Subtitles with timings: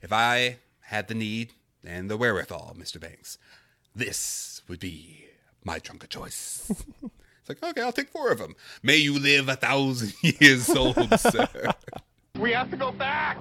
[0.00, 1.52] if I had the need
[1.84, 3.00] and the wherewithal, Mr.
[3.00, 3.38] Banks,
[3.94, 5.24] this would be
[5.64, 6.70] my trunk of choice.
[7.02, 8.54] it's like, okay, I'll take four of them.
[8.82, 11.48] May you live a thousand years old, sir.
[12.38, 13.38] We have to go back!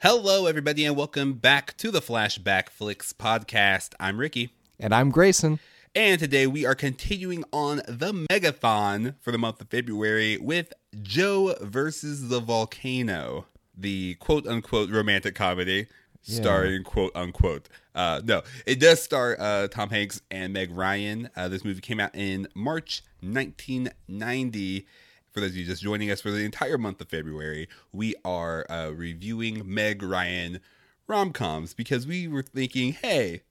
[0.00, 3.94] Hello, everybody, and welcome back to the Flashback Flicks podcast.
[4.00, 4.50] I'm Ricky.
[4.78, 5.58] And I'm Grayson.
[5.94, 11.54] And today we are continuing on the megathon for the month of February with Joe
[11.60, 15.86] versus the Volcano, the quote unquote romantic comedy
[16.22, 17.68] starring quote unquote.
[17.94, 21.30] Uh, no, it does star uh, Tom Hanks and Meg Ryan.
[21.34, 24.86] Uh, this movie came out in March 1990.
[25.30, 28.66] For those of you just joining us for the entire month of February, we are
[28.70, 30.60] uh, reviewing Meg Ryan
[31.06, 33.42] rom coms because we were thinking, hey,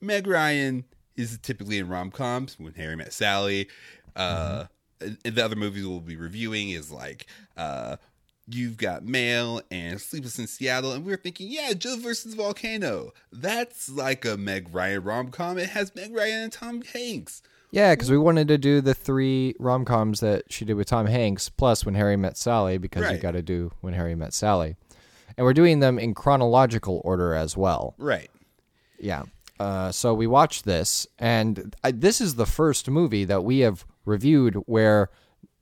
[0.00, 0.84] Meg Ryan
[1.18, 2.56] is typically in rom coms.
[2.58, 3.68] When Harry Met Sally,
[4.16, 4.64] uh,
[5.00, 7.96] and the other movies we'll be reviewing is like uh,
[8.48, 13.12] You've Got Mail and Sleepless in Seattle, and we were thinking, yeah, Joe versus Volcano.
[13.30, 15.58] That's like a Meg Ryan rom com.
[15.58, 17.42] It has Meg Ryan and Tom Hanks.
[17.70, 21.04] Yeah, because we wanted to do the three rom coms that she did with Tom
[21.04, 24.76] Hanks, plus When Harry Met Sally, because you got to do When Harry Met Sally.
[25.36, 27.94] And we're doing them in chronological order as well.
[27.98, 28.30] Right.
[28.98, 29.24] Yeah.
[29.58, 33.84] Uh, so we watched this, and I, this is the first movie that we have
[34.04, 35.10] reviewed where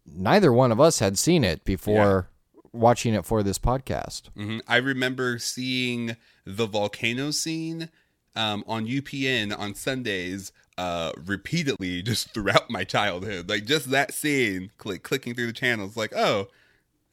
[0.06, 2.28] neither one of us had seen it before
[2.72, 4.28] watching it for this podcast.
[4.34, 7.88] hmm I remember seeing the volcano scene
[8.34, 13.48] um, on UPN on Sundays uh, repeatedly just throughout my childhood.
[13.48, 16.48] Like just that scene, click clicking through the channels, like oh,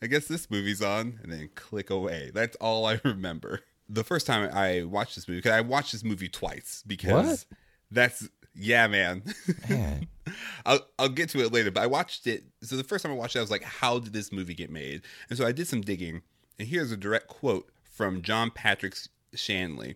[0.01, 2.31] I guess this movie's on, and then click away.
[2.33, 3.61] That's all I remember.
[3.89, 7.57] The first time I watched this movie, because I watched this movie twice, because What?
[7.91, 9.23] that's yeah, man.
[9.69, 10.07] Man.
[10.65, 12.43] I'll I'll get to it later, but I watched it.
[12.61, 14.69] So the first time I watched it, I was like, "How did this movie get
[14.69, 16.21] made?" And so I did some digging,
[16.59, 18.95] and here's a direct quote from John Patrick
[19.33, 19.95] Shanley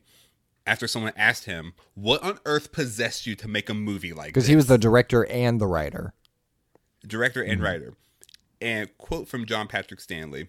[0.65, 4.47] after someone asked him, "What on earth possessed you to make a movie like Because
[4.47, 6.13] he was the director and the writer.
[7.05, 7.63] director and mm-hmm.
[7.63, 7.93] writer.
[8.59, 10.47] And quote from John Patrick Shanley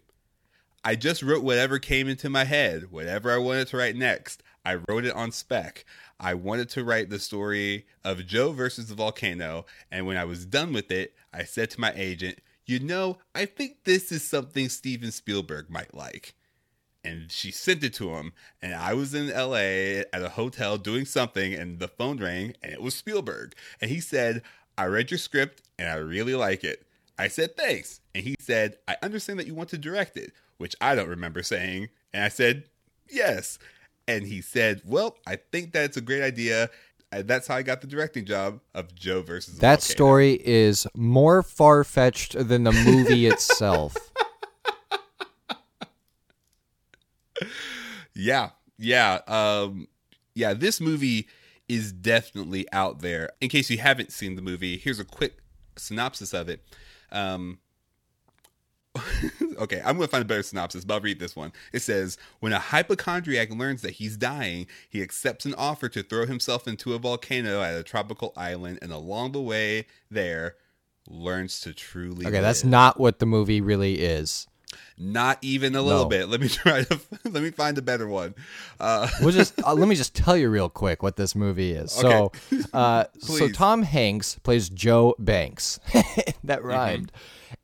[0.84, 4.43] I just wrote whatever came into my head, whatever I wanted to write next.
[4.65, 5.84] I wrote it on spec.
[6.21, 9.67] I wanted to write the story of Joe versus the volcano.
[9.91, 13.44] And when I was done with it, I said to my agent, You know, I
[13.47, 16.34] think this is something Steven Spielberg might like.
[17.05, 18.33] And she sent it to him.
[18.61, 22.72] And I was in LA at a hotel doing something, and the phone rang, and
[22.72, 23.55] it was Spielberg.
[23.81, 24.43] And he said,
[24.77, 26.84] I read your script, and I really like it.
[27.19, 28.00] I said, thanks.
[28.19, 31.45] And he said, I understand that you want to direct it, which I don't remember
[31.45, 31.89] saying.
[32.12, 32.65] And I said,
[33.09, 33.61] yes.
[34.09, 36.69] And he said, well, I think that's a great idea.
[37.12, 41.45] And that's how I got the directing job of Joe versus That story is more
[41.45, 43.97] far fetched than the movie itself.
[48.15, 49.87] Yeah, yeah, um,
[50.35, 50.55] yeah.
[50.55, 51.29] This movie
[51.69, 53.31] is definitely out there.
[53.41, 55.39] In case you haven't seen the movie, here's a quick
[55.77, 56.65] synopsis of it.
[57.12, 57.61] Um,
[59.59, 61.53] okay, I'm gonna find a better synopsis, but I'll read this one.
[61.72, 66.26] It says, "When a hypochondriac learns that he's dying, he accepts an offer to throw
[66.26, 70.56] himself into a volcano at a tropical island, and along the way there."
[71.10, 72.26] Learns to truly.
[72.26, 74.47] Okay, that's not what the movie really is.
[74.99, 76.09] not even a little No.
[76.10, 76.28] bit.
[76.28, 78.34] Let me try to let me find a better one.
[78.78, 81.93] Uh, We'll just uh, let me just tell you real quick what this movie is.
[81.93, 82.32] So,
[82.75, 85.81] uh, so Tom Hanks plays Joe Banks.
[86.44, 87.10] that rhymed.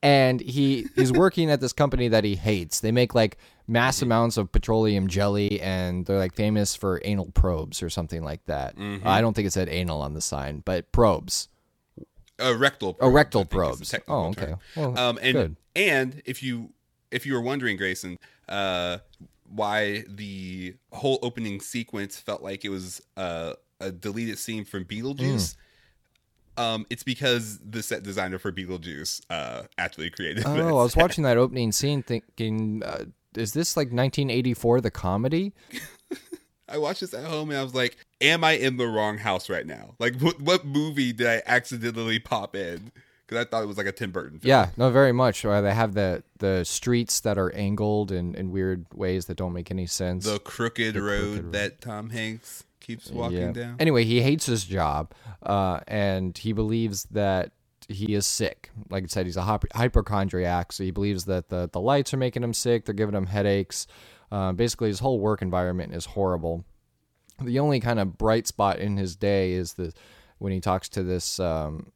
[0.03, 2.81] And he is working at this company that he hates.
[2.81, 3.37] They make like
[3.67, 8.45] mass amounts of petroleum jelly, and they're like famous for anal probes or something like
[8.47, 8.75] that.
[9.05, 11.49] I don't think it said anal on the sign, but probes.
[12.39, 14.05] a rectal Oh, probes, rectal I think is the probes.
[14.09, 14.55] Oh, okay.
[14.77, 15.57] Well, um, and good.
[15.77, 16.71] and if you
[17.11, 18.19] if you were wondering, Grayson,
[18.49, 18.99] uh,
[19.49, 25.55] why the whole opening sequence felt like it was uh, a deleted scene from Beetlejuice.
[25.55, 25.61] Hmm.
[26.57, 30.45] Um, it's because the set designer for Beetlejuice uh, actually created.
[30.47, 31.03] Oh, I was set.
[31.03, 33.05] watching that opening scene thinking, uh,
[33.35, 35.53] is this like 1984, the comedy?
[36.69, 39.51] I watched this at home and I was like, "Am I in the wrong house
[39.51, 39.95] right now?
[39.99, 42.91] Like, what, what movie did I accidentally pop in?"
[43.27, 44.39] Because I thought it was like a Tim Burton.
[44.39, 44.49] film.
[44.49, 45.45] Yeah, no, very much.
[45.45, 49.53] Where they have the the streets that are angled in, in weird ways that don't
[49.53, 50.25] make any sense.
[50.25, 51.53] the crooked road crooked road.
[51.53, 53.53] that Tom Hanks keeps walking yeah.
[53.53, 53.77] down.
[53.79, 57.53] Anyway, he hates his job, uh, and he believes that
[57.89, 58.71] he is sick.
[58.91, 62.43] Like I said, he's a hypochondriac, so he believes that the the lights are making
[62.43, 62.85] him sick.
[62.85, 63.87] They're giving him headaches.
[64.31, 66.65] Uh, basically, his whole work environment is horrible.
[67.41, 69.93] The only kind of bright spot in his day is the
[70.39, 71.93] when he talks to this um,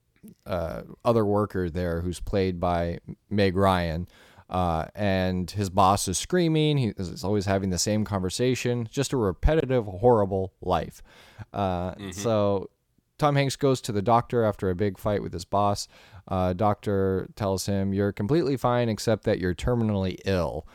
[0.47, 2.99] uh, other worker there who's played by
[3.31, 4.09] Meg Ryan.
[4.51, 6.79] Uh, and his boss is screaming.
[6.79, 8.89] He is always having the same conversation.
[8.91, 11.03] Just a repetitive, horrible life.
[11.53, 12.71] Uh, So
[13.19, 15.87] Tom Hanks goes to the doctor after a big fight with his boss.
[16.29, 20.67] Uh, doctor tells him, You're completely fine, except that you're terminally ill.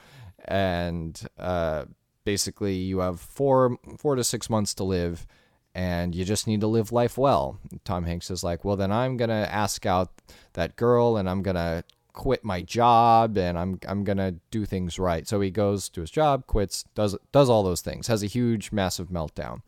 [0.46, 1.86] And uh,
[2.26, 5.26] basically, you have four, four to six months to live,
[5.74, 7.60] and you just need to live life well.
[7.86, 10.12] Tom Hanks is like, Well, then I'm going to ask out
[10.54, 11.84] that girl, and I'm going to
[12.14, 15.28] quit my job and I'm I'm gonna do things right.
[15.28, 18.72] So he goes to his job, quits, does does all those things, has a huge,
[18.72, 19.62] massive meltdown.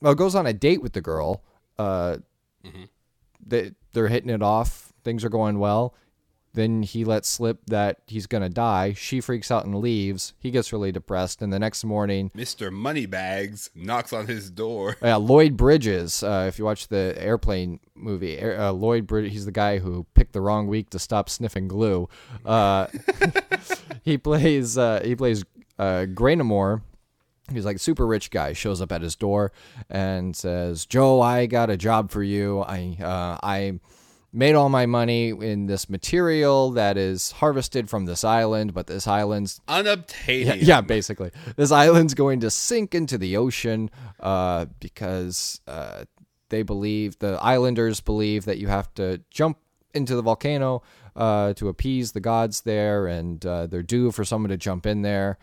[0.00, 1.42] Well, goes on a date with the girl.
[1.78, 2.18] Uh,
[3.44, 4.92] they they're hitting it off.
[5.02, 5.94] Things are going well.
[6.54, 8.92] Then he lets slip that he's gonna die.
[8.94, 10.34] She freaks out and leaves.
[10.38, 11.42] He gets really depressed.
[11.42, 12.72] And the next morning, Mr.
[12.72, 14.96] Moneybags knocks on his door.
[15.02, 16.22] yeah, Lloyd Bridges.
[16.22, 20.32] Uh, if you watch the airplane movie, uh, Lloyd Bridges, he's the guy who picked
[20.32, 22.08] the wrong week to stop sniffing glue.
[22.44, 22.86] Uh,
[24.02, 25.44] he plays uh, he plays
[25.78, 26.82] uh, Graynamore.
[27.52, 28.52] He's like a super rich guy.
[28.52, 29.50] Shows up at his door
[29.90, 32.60] and says, "Joe, I got a job for you.
[32.60, 33.80] I uh, I."
[34.36, 39.06] Made all my money in this material that is harvested from this island, but this
[39.06, 40.58] island's Unobtainium.
[40.60, 41.30] yeah, basically.
[41.54, 46.06] This island's going to sink into the ocean uh, because uh,
[46.48, 49.58] they believe, the islanders believe that you have to jump
[49.94, 50.82] into the volcano
[51.14, 55.02] uh, to appease the gods there, and uh, they're due for someone to jump in
[55.02, 55.38] there.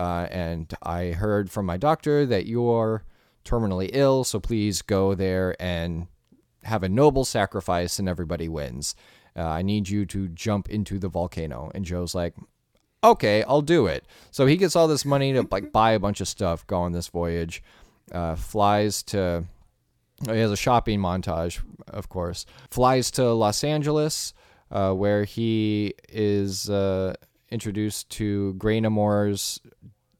[0.00, 3.04] Uh, and I heard from my doctor that you're
[3.44, 6.08] terminally ill, so please go there and
[6.64, 8.94] have a noble sacrifice, and everybody wins.
[9.36, 11.70] Uh, I need you to jump into the volcano.
[11.74, 12.34] And Joe's like,
[13.02, 14.04] okay, I'll do it.
[14.30, 16.92] So he gets all this money to like buy a bunch of stuff, go on
[16.92, 17.62] this voyage,
[18.12, 19.44] uh, flies to.
[20.24, 22.46] He has a shopping montage, of course.
[22.70, 24.34] Flies to Los Angeles,
[24.70, 27.14] uh, where he is uh,
[27.50, 29.60] introduced to Graynamore's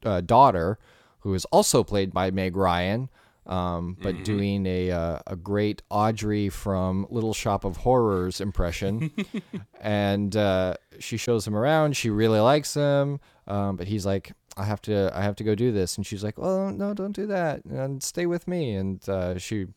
[0.03, 0.77] uh, daughter,
[1.19, 3.09] who is also played by Meg Ryan,
[3.45, 9.11] um, but doing a uh, a great Audrey from Little Shop of Horrors impression.
[9.81, 11.97] and uh, she shows him around.
[11.97, 15.55] She really likes him, um, but he's like, "I have to, I have to go
[15.55, 19.07] do this." And she's like, "Well, no, don't do that, and stay with me." And
[19.09, 19.67] uh, she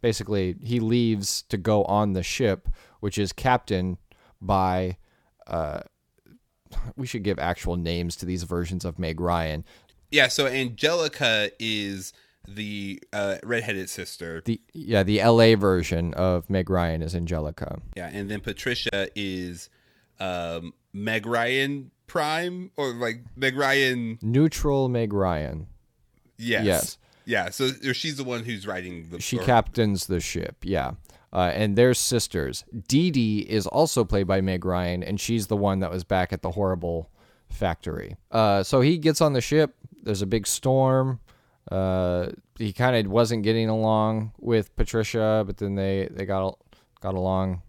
[0.00, 2.68] basically he leaves to go on the ship,
[3.00, 3.98] which is captained
[4.40, 4.98] by.
[5.46, 5.80] Uh,
[6.96, 9.64] we should give actual names to these versions of Meg Ryan.
[10.10, 12.12] Yeah, so Angelica is
[12.48, 14.42] the uh, redheaded sister.
[14.44, 15.54] The yeah, the L.A.
[15.54, 17.80] version of Meg Ryan is Angelica.
[17.96, 19.68] Yeah, and then Patricia is
[20.20, 24.18] um, Meg Ryan Prime or like Meg Ryan.
[24.22, 25.66] Neutral Meg Ryan.
[26.38, 26.64] Yes.
[26.64, 26.98] Yes.
[27.24, 27.50] Yeah.
[27.50, 29.20] So she's the one who's writing the.
[29.20, 30.56] She or- captains the ship.
[30.62, 30.92] Yeah.
[31.32, 32.64] Uh, and they're sisters.
[32.88, 36.32] Dee Dee is also played by Meg Ryan, and she's the one that was back
[36.32, 37.10] at the horrible
[37.50, 38.16] factory.
[38.30, 39.74] Uh, so he gets on the ship.
[40.02, 41.20] There's a big storm.
[41.70, 42.28] Uh,
[42.58, 46.58] he kind of wasn't getting along with Patricia, but then they, they got
[47.00, 47.62] got along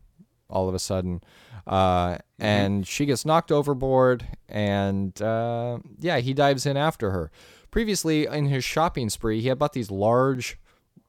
[0.49, 1.21] all of a sudden.
[1.65, 7.31] Uh, and she gets knocked overboard, and uh, yeah, he dives in after her.
[7.71, 10.57] Previously, in his shopping spree, he had bought these large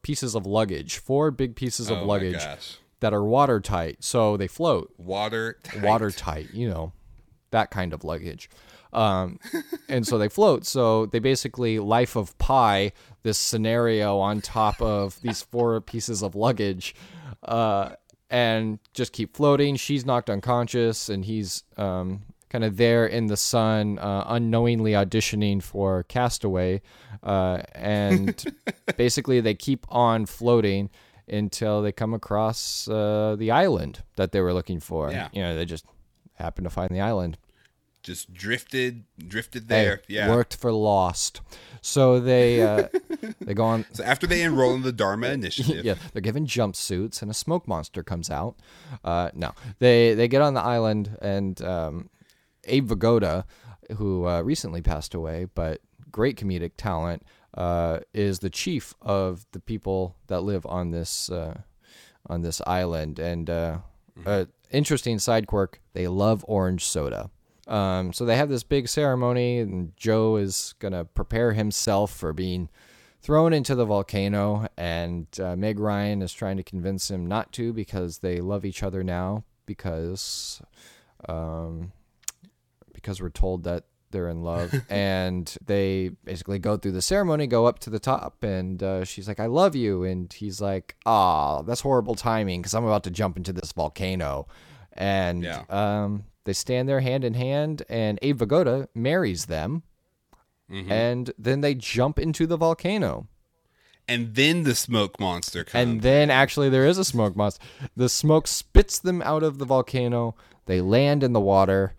[0.03, 2.45] pieces of luggage, four big pieces of Oh luggage
[3.01, 5.59] that are watertight, so they float Water.
[5.63, 5.83] tight.
[5.83, 6.93] watertight, you know,
[7.53, 8.51] that kind of luggage.
[8.93, 9.39] Um,
[9.89, 10.65] and so they float.
[10.65, 12.93] So they basically life of pi
[13.23, 16.95] this scenario on top of these four pieces of luggage,
[17.43, 17.91] uh,
[18.31, 19.77] and just keep floating.
[19.77, 25.63] She's knocked unconscious, and he's um, kind of there in the sun, uh, unknowingly auditioning
[25.63, 26.83] for Castaway,
[27.23, 28.45] uh, and
[28.97, 30.91] basically they keep on floating
[31.29, 35.11] until they come across uh, the island that they were looking for.
[35.11, 35.29] Yeah.
[35.33, 35.85] You know, they just
[36.35, 37.39] happen to find the island.
[38.03, 40.03] Just drifted, drifted there.
[40.09, 40.31] yeah.
[40.31, 41.41] Worked for Lost.
[41.81, 42.89] So they uh,
[43.41, 43.85] they go on.
[43.93, 47.67] So after they enroll in the Dharma Initiative, Yeah, they're given jumpsuits, and a smoke
[47.69, 48.57] monster comes out.
[49.05, 52.11] Uh, no, they they get on the island, and um,
[52.65, 53.45] Abe Vigoda,
[53.97, 57.23] who uh, recently passed away, but great comedic talent,
[57.57, 61.61] uh, is the chief of the people that live on this uh,
[62.27, 63.19] on this island.
[63.19, 63.79] And uh,
[64.27, 67.31] uh, interesting side quirk: they love orange soda.
[67.69, 72.69] Um, so they have this big ceremony, and Joe is gonna prepare himself for being
[73.21, 77.73] thrown into the volcano, and uh, Meg Ryan is trying to convince him not to
[77.73, 79.45] because they love each other now.
[79.67, 80.63] Because,
[81.29, 81.93] um,
[82.95, 87.67] because we're told that they're in love, and they basically go through the ceremony, go
[87.67, 91.61] up to the top, and uh, she's like, "I love you," and he's like, "Ah,
[91.63, 94.47] that's horrible timing because I'm about to jump into this volcano,"
[94.95, 95.65] and Yeah.
[95.69, 99.83] um, they stand there hand in hand, and Abe Vigoda marries them,
[100.71, 100.93] Mm-hmm.
[100.93, 103.27] and then they jump into the volcano.
[104.07, 105.83] And then the smoke monster comes.
[105.83, 107.65] And then actually there is a smoke monster.
[107.97, 110.35] The smoke spits them out of the volcano.
[110.67, 111.95] They land in the water.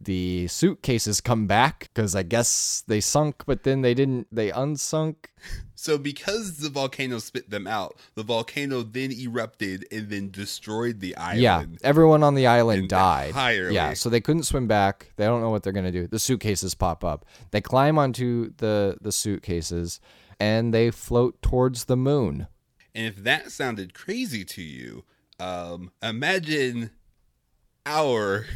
[0.00, 4.26] The suitcases come back because I guess they sunk, but then they didn't.
[4.32, 5.16] They unsunk.
[5.84, 11.14] So because the volcano spit them out, the volcano then erupted and then destroyed the
[11.14, 11.40] island.
[11.42, 13.28] Yeah, everyone on the island died.
[13.28, 13.74] entirely.
[13.74, 15.12] Yeah, so they couldn't swim back.
[15.16, 16.06] They don't know what they're gonna do.
[16.06, 17.26] The suitcases pop up.
[17.50, 20.00] They climb onto the the suitcases,
[20.40, 22.46] and they float towards the moon.
[22.94, 25.04] And if that sounded crazy to you,
[25.38, 26.92] um, imagine
[27.84, 28.46] our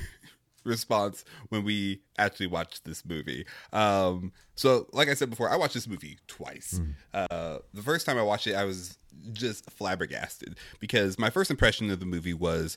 [0.68, 3.44] response when we actually watched this movie.
[3.72, 6.80] Um, so, like I said before, I watched this movie twice.
[7.12, 8.98] Uh, the first time I watched it, I was
[9.32, 12.76] just flabbergasted because my first impression of the movie was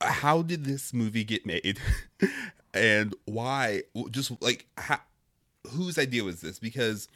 [0.00, 1.78] how did this movie get made?
[2.74, 5.00] And why just like how,
[5.70, 6.58] whose idea was this?
[6.58, 7.08] Because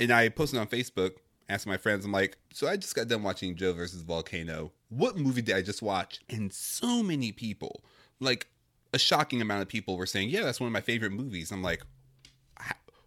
[0.00, 1.12] and i posted on facebook
[1.48, 4.72] asking my friends i'm like so i just got done watching joe versus volcano.
[4.90, 6.20] What movie did i just watch?
[6.28, 7.82] And so many people
[8.20, 8.46] like
[8.92, 11.50] a shocking amount of people were saying yeah that's one of my favorite movies.
[11.50, 11.82] I'm like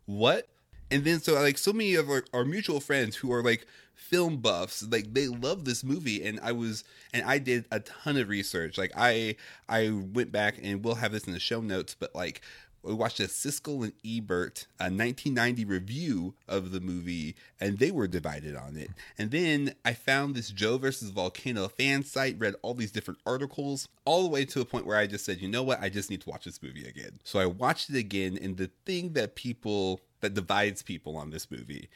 [0.05, 0.47] what?
[0.89, 4.37] And then so like so many of our, our mutual friends who are like film
[4.37, 6.83] buffs like they love this movie and i was
[7.13, 8.77] and i did a ton of research.
[8.77, 9.35] Like i
[9.69, 12.41] i went back and we'll have this in the show notes but like
[12.83, 18.07] we watched a Siskel and Ebert a 1990 review of the movie, and they were
[18.07, 18.89] divided on it.
[19.17, 23.87] And then I found this Joe versus Volcano fan site, read all these different articles,
[24.05, 26.09] all the way to a point where I just said, you know what, I just
[26.09, 27.19] need to watch this movie again.
[27.23, 31.49] So I watched it again, and the thing that people that divides people on this
[31.51, 31.89] movie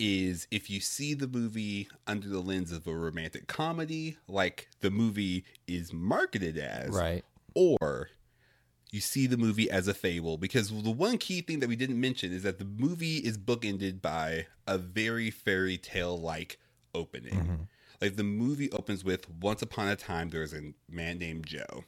[0.00, 4.90] is if you see the movie under the lens of a romantic comedy, like the
[4.90, 7.24] movie is marketed as, Right.
[7.54, 8.08] or
[8.94, 12.00] you see the movie as a fable because the one key thing that we didn't
[12.00, 16.60] mention is that the movie is bookended by a very fairy tale like
[16.94, 17.34] opening.
[17.34, 17.54] Mm-hmm.
[18.00, 21.82] Like the movie opens with once upon a time there was a man named Joe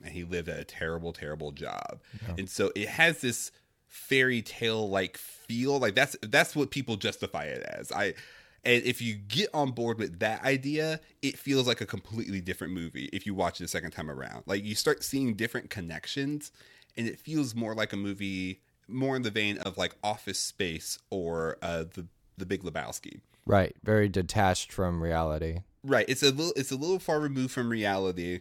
[0.00, 2.00] and he lived at a terrible terrible job.
[2.38, 3.50] And so it has this
[3.88, 7.90] fairy tale like feel like that's that's what people justify it as.
[7.90, 8.14] I
[8.64, 12.74] and if you get on board with that idea, it feels like a completely different
[12.74, 14.42] movie if you watch it a second time around.
[14.46, 16.52] Like you start seeing different connections
[16.96, 20.98] and it feels more like a movie more in the vein of like Office Space
[21.10, 23.20] or uh the the Big Lebowski.
[23.46, 23.74] Right.
[23.82, 25.60] Very detached from reality.
[25.82, 26.04] Right.
[26.08, 28.40] It's a little it's a little far removed from reality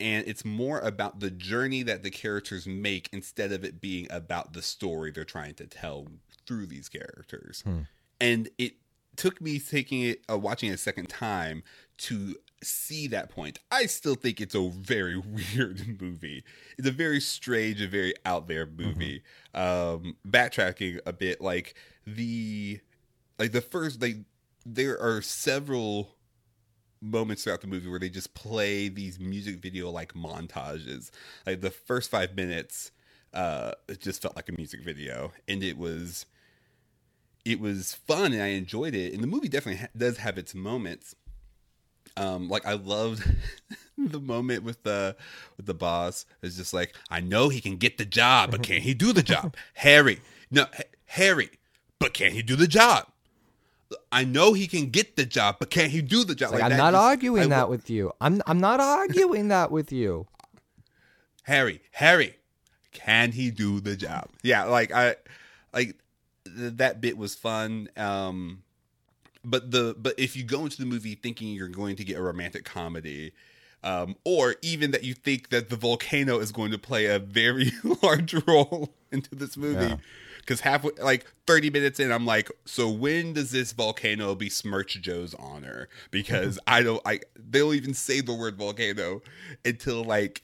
[0.00, 4.54] and it's more about the journey that the characters make instead of it being about
[4.54, 6.08] the story they're trying to tell
[6.46, 7.62] through these characters.
[8.18, 8.74] And it
[9.16, 11.62] took me taking it uh, watching it a second time
[11.98, 13.58] to see that point.
[13.70, 15.16] I still think it's a very
[15.56, 16.44] weird movie.
[16.78, 19.22] It's a very strange and very out there movie.
[19.54, 21.74] Um backtracking a bit like
[22.06, 22.80] the
[23.38, 24.16] like the first like
[24.66, 26.16] there are several
[27.00, 31.10] moments throughout the movie where they just play these music video like montages.
[31.46, 32.92] Like the first five minutes,
[33.32, 36.26] uh, it just felt like a music video, and it was,
[37.44, 39.12] it was fun, and I enjoyed it.
[39.14, 41.14] And the movie definitely ha- does have its moments.
[42.16, 43.22] Um, like I loved
[43.98, 45.16] the moment with the
[45.56, 46.26] with the boss.
[46.42, 49.22] It's just like I know he can get the job, but can he do the
[49.22, 49.54] job?
[49.74, 50.20] Harry,
[50.50, 51.50] no, H- Harry,
[51.98, 53.06] but can he do the job?
[54.12, 56.52] I know he can get the job, but can he do the job?
[56.52, 58.12] Like, Like, I'm not just- arguing I that with you.
[58.20, 60.26] I'm I'm not arguing that with you.
[61.44, 61.80] Harry.
[61.92, 62.36] Harry,
[62.92, 64.28] can he do the job?
[64.42, 65.16] Yeah, like I,
[65.72, 65.96] like
[66.56, 67.88] that bit was fun.
[67.96, 68.62] Um,
[69.44, 72.22] but the but if you go into the movie thinking you're going to get a
[72.22, 73.32] romantic comedy,
[73.82, 77.72] um, or even that you think that the volcano is going to play a very
[78.02, 79.86] large role into this movie.
[79.86, 79.96] Yeah.
[80.40, 85.34] Because halfway, like thirty minutes in, I'm like, so when does this volcano besmirch Joe's
[85.34, 85.88] honor?
[86.10, 89.22] Because I don't, I they'll even say the word volcano
[89.64, 90.42] until like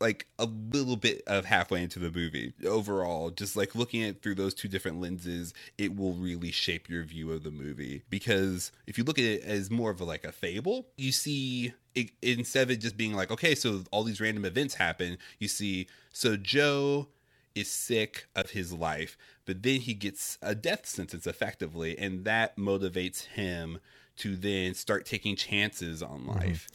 [0.00, 2.52] like a little bit of halfway into the movie.
[2.64, 6.88] Overall just like looking at it through those two different lenses it will really shape
[6.88, 8.02] your view of the movie.
[8.10, 11.72] Because if you look at it as more of a, like a fable you see
[11.94, 15.48] it, instead of it just being like okay so all these random events happen you
[15.48, 17.08] see so joe
[17.54, 22.56] is sick of his life but then he gets a death sentence effectively and that
[22.56, 23.78] motivates him
[24.16, 26.38] to then start taking chances on mm-hmm.
[26.38, 26.68] life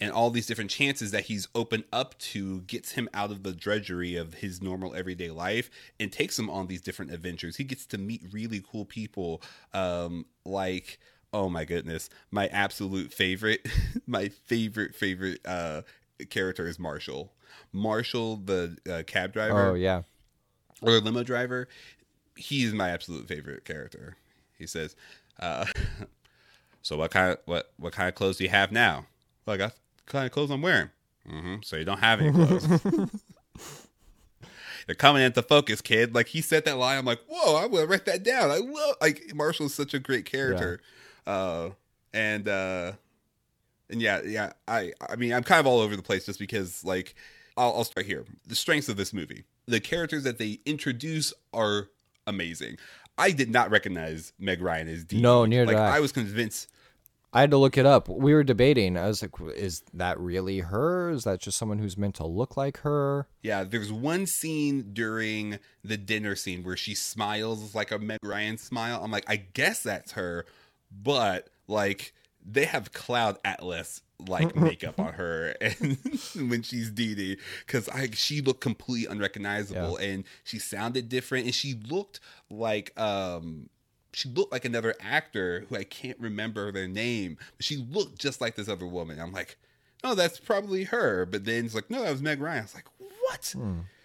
[0.00, 3.52] and all these different chances that he's opened up to gets him out of the
[3.52, 7.56] drudgery of his normal everyday life and takes him on these different adventures.
[7.56, 10.98] He gets to meet really cool people, um, like
[11.32, 13.66] oh my goodness, my absolute favorite,
[14.06, 15.82] my favorite favorite uh,
[16.30, 17.32] character is Marshall.
[17.72, 19.70] Marshall, the uh, cab driver.
[19.70, 20.02] Oh yeah.
[20.82, 21.68] Or the limo driver.
[22.36, 24.16] He is my absolute favorite character.
[24.58, 24.94] He says,
[25.40, 25.66] uh,
[26.82, 29.06] "So what kind of what what kind of clothes do you have now?"
[29.46, 29.74] Well, I got
[30.06, 30.90] kind of clothes I'm wearing.
[31.28, 32.66] hmm So you don't have any clothes.
[34.86, 36.14] They're coming into focus, kid.
[36.14, 38.50] Like he said that line, I'm like, whoa, I'm gonna write that down.
[38.50, 40.80] I love like Marshall's such a great character.
[41.26, 41.70] Uh
[42.14, 42.92] and uh
[43.90, 46.84] and yeah, yeah, I I mean I'm kind of all over the place just because
[46.84, 47.16] like
[47.56, 48.24] I'll, I'll start here.
[48.46, 49.44] The strengths of this movie.
[49.66, 51.88] The characters that they introduce are
[52.26, 52.76] amazing.
[53.18, 55.20] I did not recognize Meg Ryan as Dee.
[55.20, 55.96] No, neither like I.
[55.96, 56.68] I was convinced
[57.32, 58.08] I had to look it up.
[58.08, 58.96] We were debating.
[58.96, 61.10] I was like, is that really her?
[61.10, 63.28] Is that just someone who's meant to look like her?
[63.42, 68.56] Yeah, there's one scene during the dinner scene where she smiles like a Meg Ryan
[68.56, 69.00] smile.
[69.02, 70.46] I'm like, I guess that's her,
[70.90, 72.14] but like
[72.44, 75.98] they have Cloud Atlas like makeup on her and
[76.48, 81.54] when she's Dee Dee because I she looked completely unrecognizable and she sounded different and
[81.54, 83.68] she looked like um
[84.16, 88.40] she looked like another actor who I can't remember their name, but she looked just
[88.40, 89.20] like this other woman.
[89.20, 89.58] I'm like,
[90.02, 91.26] no, that's probably her.
[91.26, 92.60] But then it's like, no, that was Meg Ryan.
[92.60, 93.54] I was like, what?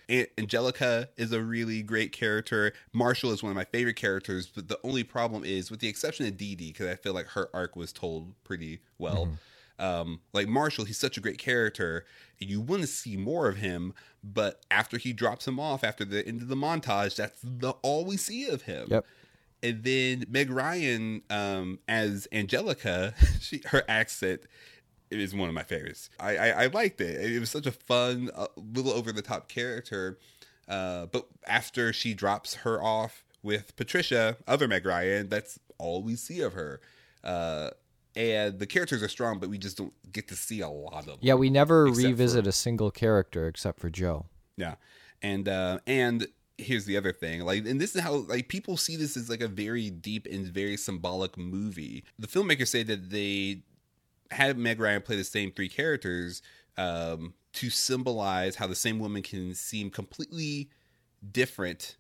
[0.09, 2.73] An- Angelica is a really great character.
[2.91, 6.25] Marshall is one of my favorite characters, but the only problem is, with the exception
[6.27, 9.29] of Dee Dee, because I feel like her arc was told pretty well.
[9.79, 12.05] Um, like Marshall, he's such a great character,
[12.41, 13.93] and you want to see more of him.
[14.23, 18.03] But after he drops him off after the end of the montage, that's the all
[18.05, 19.05] we see of him Yep.
[19.63, 24.41] And then Meg Ryan um, as Angelica, she her accent
[25.09, 26.09] is one of my favorites.
[26.19, 27.31] I, I, I liked it.
[27.31, 30.17] It was such a fun, uh, little over the top character.
[30.67, 36.15] Uh, but after she drops her off with Patricia, other Meg Ryan, that's all we
[36.15, 36.79] see of her.
[37.23, 37.71] Uh,
[38.15, 41.05] and the characters are strong, but we just don't get to see a lot of
[41.05, 41.17] them.
[41.21, 44.25] Yeah, we never revisit a single character except for Joe.
[44.57, 44.75] Yeah,
[45.21, 46.27] and uh, and
[46.61, 49.41] here's the other thing, like, and this is how like people see this as like
[49.41, 52.03] a very deep and very symbolic movie.
[52.19, 53.63] The filmmakers say that they
[54.31, 56.41] had Meg Ryan play the same three characters
[56.77, 60.69] um, to symbolize how the same woman can seem completely
[61.31, 61.97] different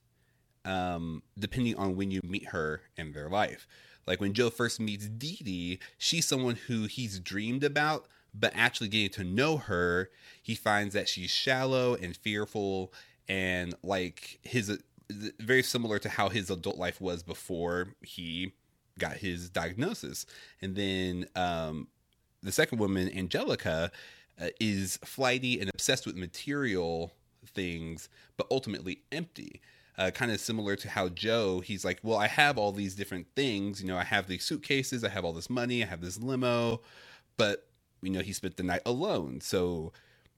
[0.65, 3.67] um, depending on when you meet her in their life.
[4.07, 8.87] Like when Joe first meets Dee Dee, she's someone who he's dreamed about, but actually
[8.87, 10.09] getting to know her,
[10.41, 12.93] he finds that she's shallow and fearful,
[13.27, 14.79] and like his
[15.39, 18.53] very similar to how his adult life was before he
[18.97, 20.25] got his diagnosis.
[20.61, 21.87] And then um,
[22.41, 23.91] the second woman, Angelica,
[24.39, 27.11] uh, is flighty and obsessed with material
[27.45, 29.61] things, but ultimately empty.
[29.97, 33.27] Uh, kind of similar to how Joe, he's like, well, I have all these different
[33.35, 33.81] things.
[33.81, 36.81] You know, I have these suitcases, I have all this money, I have this limo,
[37.37, 37.67] but
[38.01, 39.41] you know, he spent the night alone.
[39.41, 39.91] So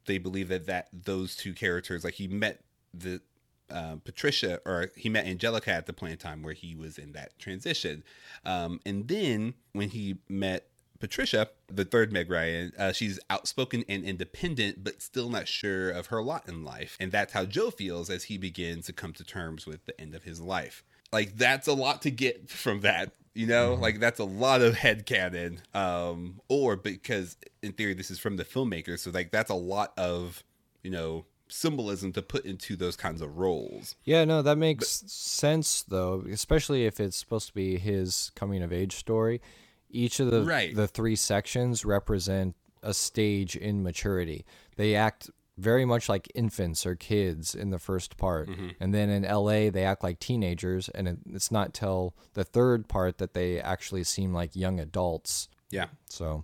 [0.06, 2.62] they believe that that those two characters, like he met
[2.93, 3.21] the
[3.69, 7.13] uh, Patricia or he met Angelica at the point in time where he was in
[7.13, 8.03] that transition,
[8.45, 10.67] um, and then when he met
[11.03, 16.08] Patricia, the third Meg Ryan, uh, she's outspoken and independent, but still not sure of
[16.08, 16.95] her lot in life.
[16.97, 20.15] And that's how Joe feels as he begins to come to terms with the end
[20.15, 20.82] of his life.
[21.12, 23.73] Like, that's a lot to get from that, you know?
[23.73, 25.60] Like, that's a lot of headcanon.
[25.75, 28.97] Um, or because, in theory, this is from the filmmaker.
[28.97, 30.41] So, like, that's a lot of,
[30.84, 33.95] you know, symbolism to put into those kinds of roles.
[34.03, 38.73] Yeah, no, that makes sense though, especially if it's supposed to be his coming of
[38.73, 39.41] age story.
[39.89, 40.75] Each of the Right.
[40.75, 44.45] the three sections represent a stage in maturity.
[44.75, 48.69] They act very much like infants or kids in the first part, mm-hmm.
[48.79, 52.87] and then in LA they act like teenagers, and it, it's not till the third
[52.87, 55.47] part that they actually seem like young adults.
[55.69, 55.87] Yeah.
[56.09, 56.43] So,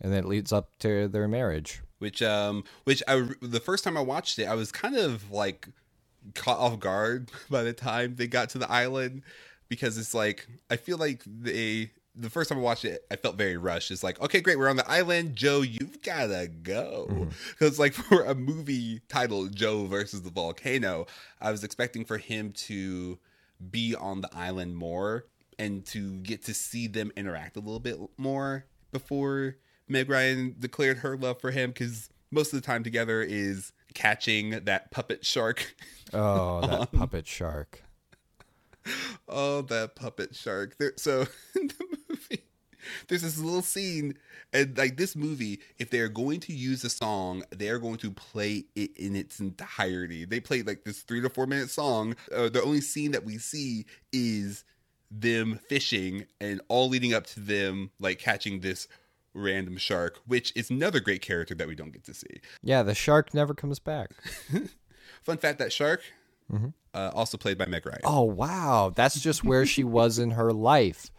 [0.00, 1.82] and then it leads up to their marriage.
[2.00, 5.68] Which um which I the first time I watched it I was kind of like
[6.34, 9.22] caught off guard by the time they got to the island
[9.68, 13.36] because it's like I feel like they the first time I watched it I felt
[13.36, 13.90] very rushed.
[13.90, 15.36] It's like okay great we're on the island.
[15.36, 17.28] Joe you've gotta go.
[17.50, 21.06] Because like for a movie titled Joe versus the volcano
[21.40, 23.18] I was expecting for him to
[23.70, 25.26] be on the island more
[25.58, 29.56] and to get to see them interact a little bit more before
[29.90, 34.50] Meg Ryan declared her love for him because most of the time together is catching
[34.64, 35.74] that puppet shark.
[36.12, 37.84] Oh, that puppet shark.
[39.28, 40.76] oh, that puppet shark.
[40.76, 41.20] There, so
[41.54, 42.42] in the movie,
[43.06, 44.14] there's this little scene
[44.52, 48.64] and like this movie if they're going to use a song they're going to play
[48.74, 52.62] it in its entirety they play like this three to four minute song uh, the
[52.62, 54.64] only scene that we see is
[55.10, 58.88] them fishing and all leading up to them like catching this
[59.34, 62.94] random shark which is another great character that we don't get to see Yeah, the
[62.94, 64.10] shark never comes back.
[65.22, 66.02] fun fact that shark
[66.92, 70.52] uh, also played by meg ryan Oh wow, that's just where she was in her
[70.52, 71.10] life.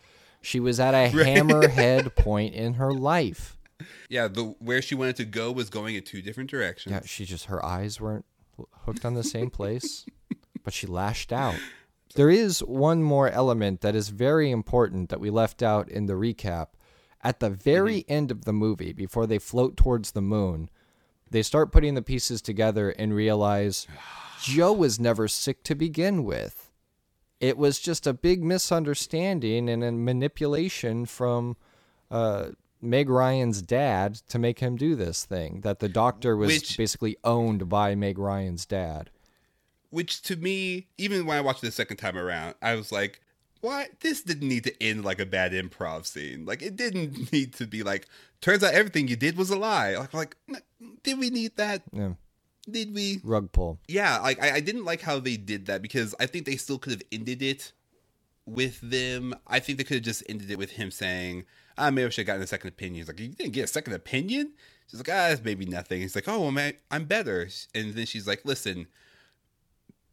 [0.41, 3.57] She was at a hammerhead point in her life.
[4.09, 7.23] yeah the where she wanted to go was going in two different directions Yeah, she
[7.25, 8.25] just her eyes weren't
[8.85, 10.05] hooked on the same place,
[10.63, 11.55] but she lashed out.
[12.15, 16.13] There is one more element that is very important that we left out in the
[16.13, 16.67] recap.
[17.23, 20.69] At the very end of the movie, before they float towards the moon,
[21.29, 23.87] they start putting the pieces together and realize
[24.41, 26.71] Joe was never sick to begin with.
[27.39, 31.57] It was just a big misunderstanding and a manipulation from
[32.09, 32.49] uh,
[32.81, 35.61] Meg Ryan's dad to make him do this thing.
[35.61, 39.09] That the doctor was Which- basically owned by Meg Ryan's dad.
[39.91, 43.21] which to me, even when I watched it the second time around, I was like,
[43.61, 43.99] "What?
[44.01, 46.45] This didn't need to end like a bad improv scene.
[46.45, 48.07] Like it didn't need to be like.
[48.41, 49.95] Turns out everything you did was a lie.
[49.95, 50.63] Like, like,
[51.03, 51.83] did we need that?
[51.93, 52.13] Yeah,
[52.67, 53.21] Did we?
[53.23, 53.77] rug pull.
[53.87, 54.17] Yeah.
[54.17, 56.93] Like, I, I didn't like how they did that because I think they still could
[56.93, 57.71] have ended it
[58.47, 59.35] with them.
[59.45, 61.45] I think they could have just ended it with him saying,
[61.77, 63.67] "Ah, maybe I should have gotten a second opinion." He's like, "You didn't get a
[63.67, 64.53] second opinion."
[64.89, 68.07] She's like, "Ah, it's maybe nothing." He's like, "Oh, well, man, I'm better." And then
[68.07, 68.87] she's like, "Listen."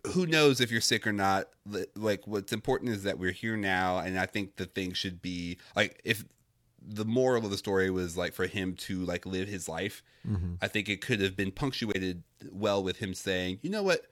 [0.06, 1.48] Who knows if you're sick or not.
[1.94, 5.58] Like what's important is that we're here now and i think the thing should be
[5.76, 6.24] like if
[6.80, 10.54] the moral of the story was like for him to like live his life mm-hmm.
[10.62, 14.06] i think it could have been punctuated well with him saying you know what?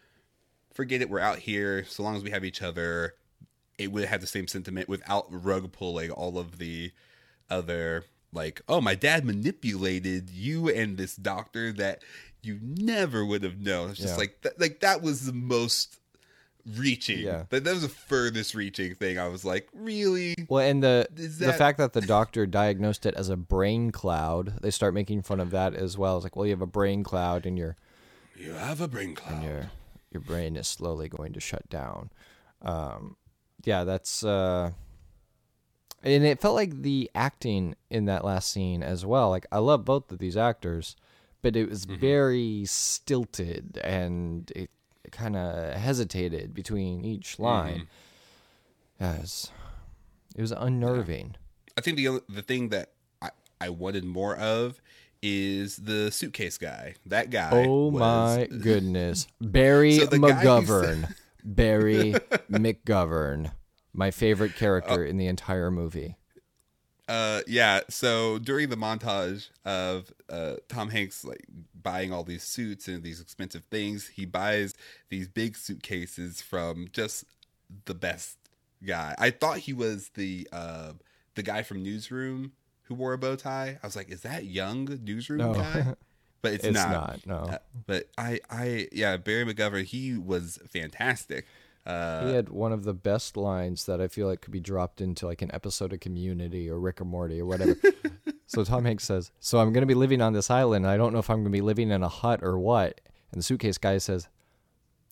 [0.75, 1.09] Forget it.
[1.09, 1.85] We're out here.
[1.89, 3.15] So long as we have each other.
[3.79, 6.93] It would have the same sentiment without rug pulling all of the
[7.51, 12.03] other like oh my dad manipulated you and this doctor that
[12.47, 14.19] you never would have known it's just Yeah.
[14.19, 15.99] like th- like that was the most
[16.77, 17.45] reaching Yeah.
[17.51, 21.39] that, that was the furthest reaching thing i was like really Well, and the Is
[21.39, 25.41] the fact that the doctor diagnosed it as a brain cloud, they start making fun
[25.41, 26.17] of that as well.
[26.17, 27.77] It's like, well, you have a brain cloud, and your
[28.37, 29.71] you have a brain cloud And your
[30.13, 32.11] your brain is slowly going to shut down.
[32.63, 33.17] Um,
[33.65, 34.71] yeah, that's uh,
[36.03, 39.31] and it felt like the acting in that last scene as well.
[39.31, 40.97] Like I love both of these actors,
[41.47, 42.01] but it was mm-hmm.
[42.01, 44.69] very stilted and it
[45.13, 47.43] kind of hesitated between each mm-hmm.
[47.45, 47.89] line.
[49.01, 49.53] Yes,
[50.35, 51.37] it was unnerving.
[51.79, 53.31] I think the the thing that I,
[53.61, 54.81] I wanted more of
[55.23, 56.97] is the suitcase guy.
[57.07, 57.51] That guy.
[57.53, 59.29] Oh was- my goodness.
[59.41, 61.15] Barry So the guy who McGovern.
[61.45, 62.13] Barry
[62.51, 63.53] McGovern.
[63.93, 66.17] My favorite character in the entire movie.
[67.09, 67.81] Uh, yeah.
[67.89, 71.45] So during the montage of uh, Tom Hanks like
[71.81, 74.75] buying all these suits and these expensive things, he buys
[75.09, 77.25] these big suitcases from just
[77.85, 78.39] the best
[78.85, 79.15] guy.
[79.19, 80.93] I thought he was the uh,
[81.35, 82.53] the guy from Newsroom
[82.85, 83.79] who wore a bow tie.
[83.83, 85.53] I was like, is that young Newsroom No.
[85.53, 85.95] guy?
[86.43, 86.91] But it's, It's not.
[86.91, 87.35] not, no.
[87.51, 91.47] Uh, but I, I, yeah, Barry McGovern, he was fantastic.
[91.87, 95.01] Uh, He had one of the best lines that I feel like could be dropped
[95.01, 97.77] into like an episode of Community or Rick or Morty or whatever.
[98.47, 100.85] so Tom Hanks says, "So I'm going to be living on this island.
[100.85, 103.01] and I don't know if I'm going to be living in a hut or what."
[103.31, 104.29] And the suitcase guy says,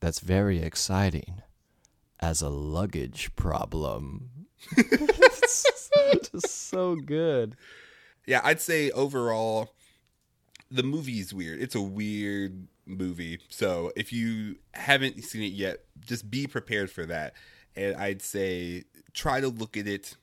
[0.01, 1.43] "That's very exciting,
[2.21, 4.31] as a luggage problem."
[4.77, 5.67] it's
[6.33, 7.55] just so good.
[8.27, 9.75] yeah, I'd say overall,
[10.71, 11.61] the movie's weird.
[11.61, 13.41] It's a weird movie.
[13.49, 17.35] So if you haven't seen it yet, just be prepared for that.
[17.77, 20.17] And I'd say try to look at it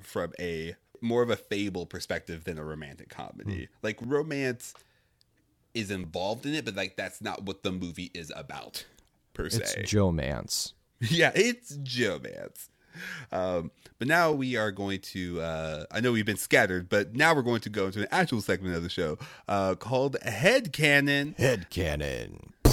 [0.00, 3.64] from a more of a fable perspective than a romantic comedy.
[3.64, 3.74] Hmm.
[3.82, 4.74] Like romance
[5.74, 8.84] is involved in it, but like that's not what the movie is about
[9.34, 9.84] per It's se.
[9.84, 10.74] Joe Mance.
[11.00, 12.68] yeah, it's Jomance.
[13.32, 15.40] Um, but now we are going to.
[15.40, 18.40] Uh, I know we've been scattered, but now we're going to go into an actual
[18.40, 21.36] segment of the show uh, called Head Cannon.
[21.38, 22.52] Head cannon.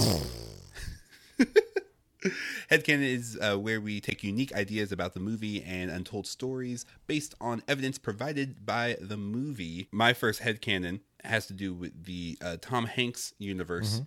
[2.71, 7.35] Headcanon is uh, where we take unique ideas about the movie and untold stories based
[7.39, 9.87] on evidence provided by the movie.
[9.91, 14.01] My first headcanon has to do with the uh, Tom Hanks universe,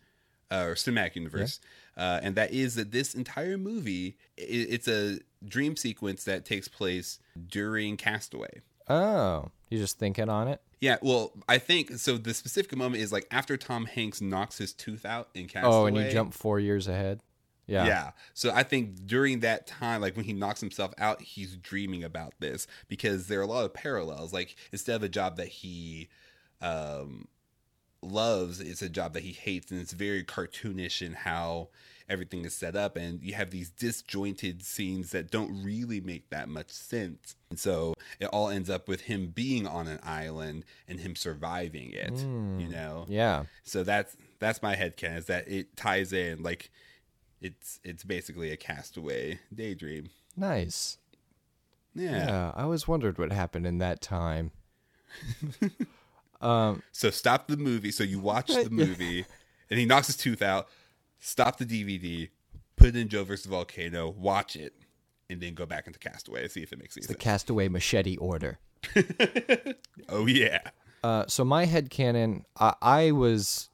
[0.51, 1.61] uh, or cinematic universe.
[1.97, 6.69] Uh, and that is that this entire movie, i it's a dream sequence that takes
[6.69, 8.61] place during Castaway.
[8.89, 10.61] Oh, you're just thinking on it?
[10.81, 12.17] Yeah, well, I think so.
[12.17, 15.75] The specific moment is like after Tom Hanks knocks his tooth out in Castaway.
[15.75, 17.21] Oh, and you jump four years ahead.
[17.67, 17.87] Yeah.
[17.87, 18.11] Yeah.
[18.35, 22.35] So I think during that time, like when he knocks himself out, he's dreaming about
[22.41, 24.33] this because there are a lot of parallels.
[24.33, 26.09] Like instead of a job that he
[26.61, 27.29] um,
[28.03, 31.69] loves, it's a job that he hates, and it's very cartoonish in how
[32.09, 32.97] everything is set up.
[32.97, 37.37] And you have these disjointed scenes that don't really make that much sense.
[37.51, 41.93] And so it all ends up with him being on an island and him surviving
[41.93, 42.13] it.
[42.13, 42.71] You hmm.
[42.71, 43.07] know.
[43.09, 43.45] Yeah.
[43.63, 46.71] So that's that's my headcanon is that it ties in like
[47.41, 50.11] it's it's basically a castaway daydream.
[50.37, 50.99] Nice.
[51.95, 52.27] Yeah.
[52.27, 52.53] Yeah.
[52.55, 54.51] I always wondered what happened in that time.
[56.40, 57.90] So stop the movie.
[57.90, 59.24] So you watch the movie
[59.70, 60.68] and he knocks his tooth out.
[61.18, 62.31] Stop the DVD,
[62.76, 64.74] put it in Joe versus Volcano, watch it,
[65.29, 67.14] and then go back into Castaway and see if it makes any The.
[67.14, 68.59] Castaway Machete Order.
[70.09, 70.61] oh yeah.
[71.03, 73.68] Uh, so my headcanon, I, I was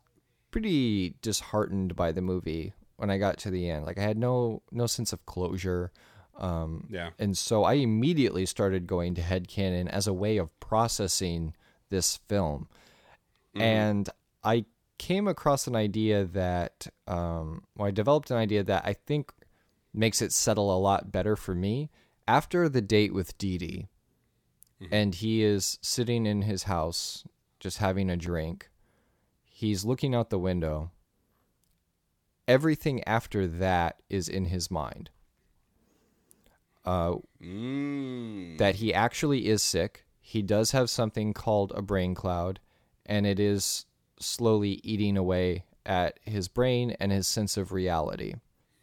[0.51, 3.85] pretty disheartened by the movie when I got to the end.
[3.85, 5.93] Like I had no no sense of closure.
[6.39, 7.11] Um, Yeah.
[7.19, 11.55] and so I immediately started going to headcanon as a way of processing
[11.89, 12.69] this film.
[13.63, 14.09] And
[14.45, 14.65] I
[14.99, 19.33] came across an idea that, um, well, I developed an idea that I think
[19.95, 21.91] makes it settle a lot better for me.
[22.29, 23.89] After the date with Dee Dee,
[24.93, 27.25] and he is sitting in his house
[27.61, 28.69] just having a drink,
[29.45, 30.91] he's looking out the window.
[32.47, 35.11] Everything after that is in his mind.
[36.85, 38.59] Uh, Mm.
[38.59, 40.06] that he actually is sick.
[40.29, 42.59] He does have something called a brain cloud,
[43.07, 43.87] and it is
[44.19, 48.35] slowly eating away at his brain and his sense of reality.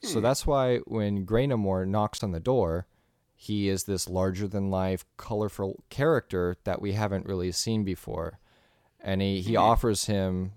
[0.04, 2.88] So that's why when Graynamore knocks on the door,
[3.36, 8.40] he is this larger than life, colorful character that we haven't really seen before.
[9.02, 10.54] And he, he offers him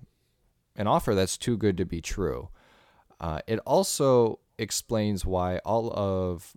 [0.76, 2.48] an offer that's too good to be true.
[3.20, 6.56] Uh, it also explains why all of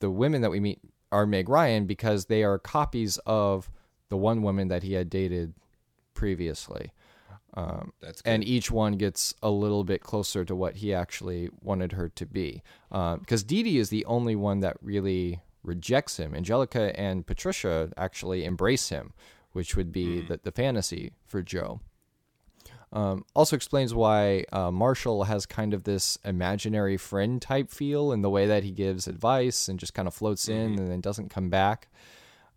[0.00, 0.80] the women that we meet
[1.14, 3.70] are Meg Ryan because they are copies of
[4.08, 5.54] the one woman that he had dated
[6.12, 6.92] previously.
[7.56, 7.92] Um,
[8.24, 12.26] and each one gets a little bit closer to what he actually wanted her to
[12.26, 12.64] be.
[12.90, 16.34] Because Dee Dee is the only one that really rejects him.
[16.34, 19.12] Angelica and Patricia actually embrace him,
[19.52, 21.80] which would be the, the fantasy for Joe.
[22.94, 28.22] Um, also explains why uh, Marshall has kind of this imaginary friend type feel in
[28.22, 31.28] the way that he gives advice and just kind of floats in and then doesn't
[31.28, 31.88] come back,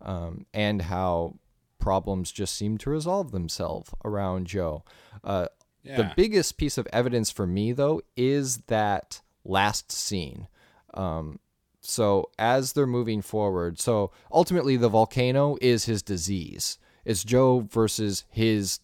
[0.00, 1.34] um, and how
[1.80, 4.84] problems just seem to resolve themselves around Joe.
[5.24, 5.48] Uh,
[5.96, 10.46] The biggest piece of evidence for me, though, is that last scene.
[10.94, 11.40] Um,
[11.80, 16.78] so as they're moving forward, so ultimately the volcano is his disease.
[17.04, 18.80] It's Joe versus his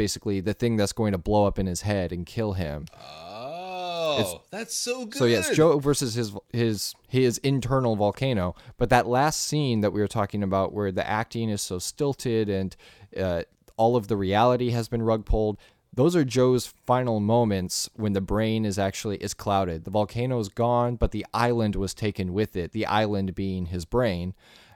[0.00, 2.86] basically the thing that's going to blow up in his head and kill him.
[2.98, 5.18] Oh, that's so good.
[5.18, 8.54] So yes, Joe versus his his his internal volcano.
[8.78, 12.48] But that last scene that we were talking about, where the acting is so stilted
[12.48, 12.74] and
[13.14, 13.42] uh,
[13.76, 15.58] all of the reality has been rug pulled,
[15.92, 19.84] those are Joe's final moments when the brain is actually is clouded.
[19.84, 22.72] The volcano is gone, but the island was taken with it.
[22.72, 24.32] The island being his brain.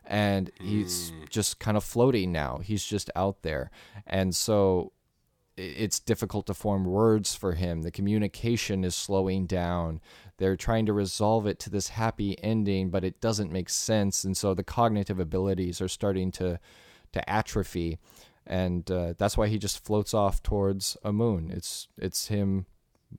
[0.06, 2.58] And he's just kind of floating now.
[2.58, 3.70] He's just out there.
[4.06, 4.92] And so
[5.56, 7.82] it's difficult to form words for him.
[7.82, 10.00] The communication is slowing down.
[10.38, 14.36] They're trying to resolve it to this happy ending, but it doesn't make sense, and
[14.36, 16.58] so the cognitive abilities are starting to
[17.12, 17.98] to atrophy,
[18.44, 21.50] and uh, that's why he just floats off towards a moon.
[21.54, 22.66] It's it's him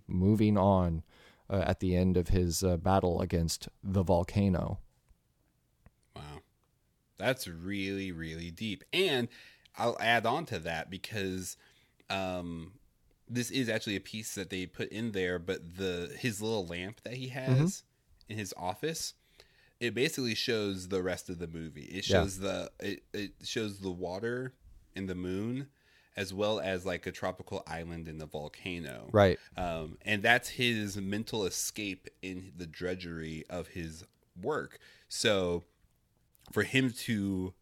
[0.08, 1.04] moving on
[1.50, 4.80] uh, at the end of his uh, battle against the volcano.
[6.16, 6.42] Wow.
[7.18, 8.84] That's really, really deep.
[8.92, 9.28] And
[9.78, 11.58] I'll add on to that because
[12.10, 12.74] um
[13.28, 17.02] this is actually a piece that they put in there, but the his little lamp
[17.04, 17.84] that he has
[18.30, 19.14] in his office,
[19.80, 21.86] it basically shows the rest of the movie.
[21.86, 22.22] It Yeah.
[22.22, 24.54] shows the it, it shows the water
[24.96, 25.68] and the moon
[26.18, 29.10] as well as like a tropical island in the volcano.
[29.12, 29.38] Right.
[29.58, 34.06] Um, and that's his mental escape in the drudgery of his
[34.42, 34.80] work.
[35.10, 35.64] So
[36.54, 37.54] for him to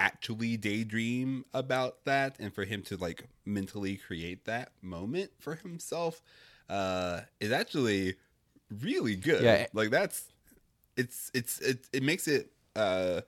[0.00, 6.22] actually daydream about that and for him to like mentally create that moment for himself
[6.70, 8.16] uh is actually
[8.82, 9.42] really good.
[9.42, 9.66] Yeah.
[9.72, 10.24] Like that's
[10.96, 13.20] it's it's it, it makes it uh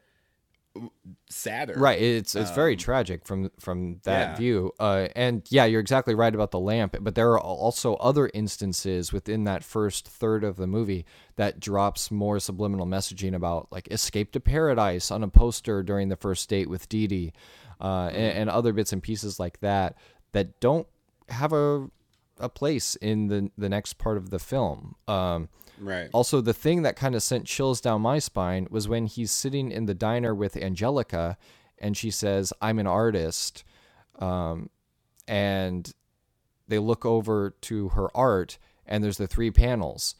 [1.28, 1.74] sadder.
[1.76, 2.00] Right.
[2.00, 4.36] It's it's very tragic from from that yeah.
[4.36, 4.72] view.
[4.78, 6.96] Uh, and yeah, you're exactly right about the lamp.
[7.00, 11.04] But there are also other instances within that first third of the movie
[11.36, 16.16] that drops more subliminal messaging about like escape to paradise on a poster during the
[16.16, 17.32] first date with Dee Dee,
[17.80, 19.96] uh, and, and other bits and pieces like that
[20.32, 20.86] that don't
[21.28, 21.88] have a
[22.38, 24.96] a place in the the next part of the film.
[25.08, 26.08] Um, Right.
[26.12, 29.70] also, the thing that kind of sent chills down my spine was when he's sitting
[29.72, 31.36] in the diner with Angelica,
[31.78, 33.64] and she says, "I'm an artist,"
[34.18, 34.70] um,
[35.26, 35.92] and
[36.68, 40.14] they look over to her art, and there's the three panels.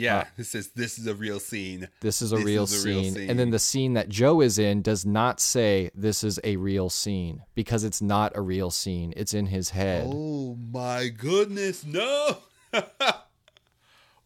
[0.00, 0.18] Yeah.
[0.18, 1.88] Uh, it says this is a real scene.
[2.00, 3.14] This is a, This real, is a real scene.
[3.14, 3.30] scene.
[3.30, 6.88] And then the scene that Joe is in does not say this is a real
[6.88, 9.12] scene because it's not a real scene.
[9.16, 10.06] It's in his head.
[10.10, 12.38] Oh my goodness, no!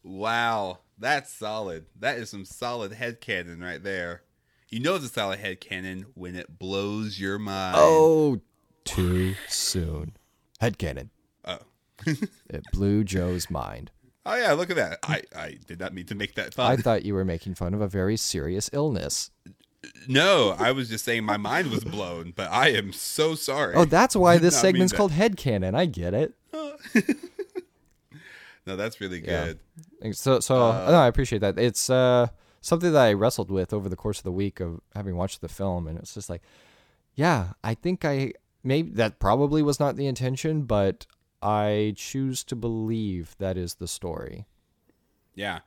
[0.03, 1.85] wow, that's solid.
[1.99, 4.21] That is some solid head cannon right there.
[4.69, 7.75] You know it's a solid head cannon when it blows your mind.
[7.77, 8.39] Oh,
[8.83, 10.15] too soon.
[10.61, 11.09] Headcanon.
[11.43, 11.59] Oh.
[12.49, 13.91] It blew Joe's mind.
[14.25, 14.99] Oh yeah, look at that.
[15.03, 16.71] I, I did not mean to make that fun.
[16.71, 19.29] I thought you were making fun of a very serious illness.
[20.07, 23.75] no, I was just saying my mind was blown, but I am so sorry.
[23.75, 25.75] Oh, that's why this segment's called Headcanon.
[25.75, 26.33] I get it.
[28.67, 29.53] No, that's really Yeah.
[30.01, 30.15] good.
[30.15, 31.59] So, so no, I appreciate that.
[31.59, 32.27] It's uh,
[32.61, 35.47] something that I wrestled with over the course of the week of having watched the
[35.47, 36.41] film, and it's just like,
[37.13, 38.33] yeah, I think I
[38.63, 41.05] maybe that probably was not the intention, but
[41.45, 44.47] I choose to believe that is the story.
[45.35, 45.59] Yeah.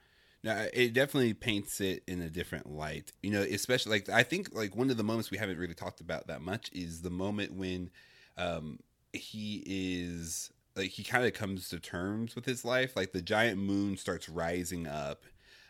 [0.43, 3.12] No, it definitely paints it in a different light.
[3.23, 6.01] You know, especially like I think like one of the moments we haven't really talked
[6.01, 7.91] about that much is the moment when
[8.37, 8.81] um
[9.12, 12.97] he is like he kind of comes to terms with his life.
[12.97, 15.25] Like the giant moon starts rising up.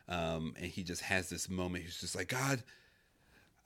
[0.09, 2.62] Um and he just has this moment he's just like, God,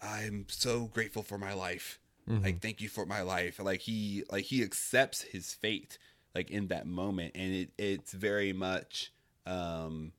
[0.00, 2.00] I'm so grateful for my life.
[2.26, 3.60] Like thank you for my life.
[3.60, 5.98] Like he like he accepts his fate
[6.34, 9.12] like in that moment and it it's very much
[9.46, 10.12] um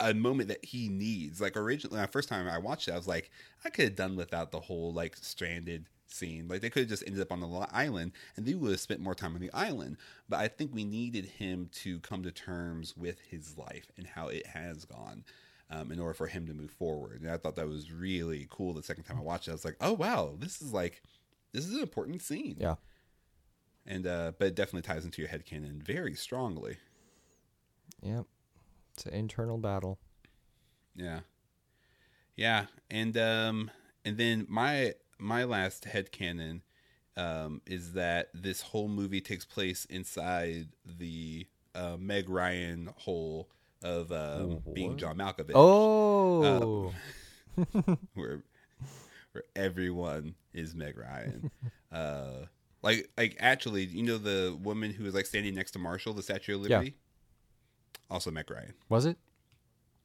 [0.00, 1.40] a moment that he needs.
[1.40, 3.30] Like originally, the first time I watched it, I was like,
[3.64, 6.48] I could have done without the whole like stranded scene.
[6.48, 9.00] Like they could have just ended up on the island, and they would have spent
[9.00, 9.96] more time on the island.
[10.28, 14.28] But I think we needed him to come to terms with his life and how
[14.28, 15.24] it has gone.
[15.68, 18.72] Um, in order for him to move forward, and I thought that was really cool.
[18.72, 21.02] The second time I watched it, I was like, "Oh wow, this is like,
[21.50, 22.76] this is an important scene." Yeah.
[23.86, 26.78] And uh, but it definitely ties into your head headcanon very strongly.
[28.02, 28.26] Yep.
[28.94, 29.98] It's an internal battle.
[30.94, 31.20] Yeah.
[32.34, 33.70] Yeah, and um
[34.04, 36.60] and then my my last headcanon
[37.16, 43.50] um is that this whole movie takes place inside the uh, Meg Ryan hole
[43.82, 45.52] of um, being John Malkovich.
[45.54, 46.94] Oh.
[48.14, 48.42] where
[49.32, 51.50] where everyone is Meg Ryan.
[51.92, 52.46] uh
[52.86, 56.22] like like actually, you know the woman who was like standing next to Marshall, the
[56.22, 56.86] Statue of Liberty?
[56.86, 58.00] Yeah.
[58.14, 58.72] Also Meg Ryan.
[58.88, 59.18] was it?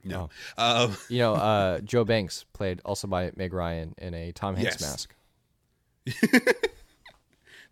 [0.03, 0.29] No.
[0.57, 4.77] Um You know, uh, Joe Banks played also by Meg Ryan in a Tom Hanks
[4.81, 5.07] Yes.
[6.09, 6.45] mask.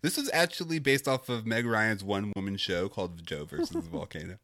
[0.02, 3.80] This was actually based off of Meg Ryan's one woman show called Joe versus the
[3.82, 4.38] Volcano.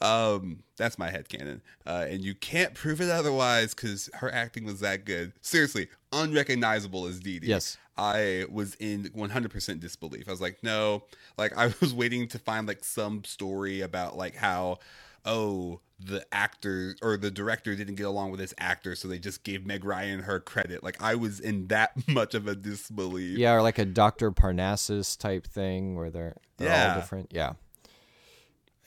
[0.00, 1.60] Um, that's my headcanon.
[1.86, 5.32] Uh, and you can't prove it otherwise because her acting was that good.
[5.42, 7.48] Seriously, unrecognizable as Dee Dee.
[7.48, 7.76] Yes.
[7.96, 10.26] I was in 100% disbelief.
[10.26, 11.04] I was like, no.
[11.36, 14.78] Like, I was waiting to find like some story about like how,
[15.26, 19.42] oh, the actor or the director didn't get along with this actor, so they just
[19.44, 20.82] gave Meg Ryan her credit.
[20.82, 23.36] Like, I was in that much of a disbelief.
[23.36, 24.30] Yeah, or like a Dr.
[24.32, 26.94] Parnassus type thing where they're, they're Yeah.
[26.94, 27.32] all different.
[27.34, 27.52] Yeah.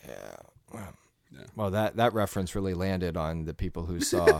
[0.08, 0.36] Yeah.
[0.74, 0.94] Well,
[1.56, 4.26] well, that, that reference really landed on the people who saw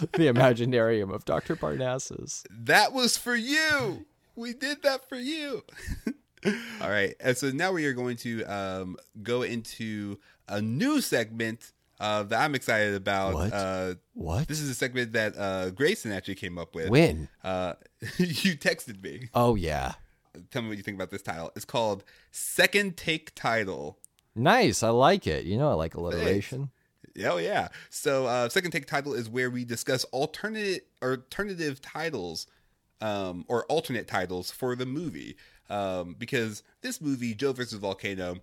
[0.00, 1.56] the Imaginarium of Dr.
[1.56, 2.44] Parnassus.
[2.50, 4.06] That was for you.
[4.36, 5.62] We did that for you.
[6.80, 7.14] All right.
[7.20, 12.40] And so now we are going to um, go into a new segment uh, that
[12.40, 13.34] I'm excited about.
[13.34, 13.52] What?
[13.52, 14.48] Uh, What?
[14.48, 16.88] this is a segment that uh, Grayson actually came up with.
[16.88, 17.28] When?
[17.44, 17.74] Uh,
[18.18, 19.28] you texted me.
[19.34, 19.92] Oh, yeah.
[20.50, 21.52] Tell me what you think about this title.
[21.54, 23.98] It's called Second Take Title.
[24.34, 24.82] Nice.
[24.82, 25.44] I like it.
[25.44, 26.70] You know, I like alliteration.
[27.24, 27.68] Oh yeah.
[27.88, 32.46] So uh, second take title is where we discuss alternate alternative titles,
[33.00, 35.36] um, or alternate titles for the movie.
[35.68, 38.36] Um, because this movie, Joe versus Volcano,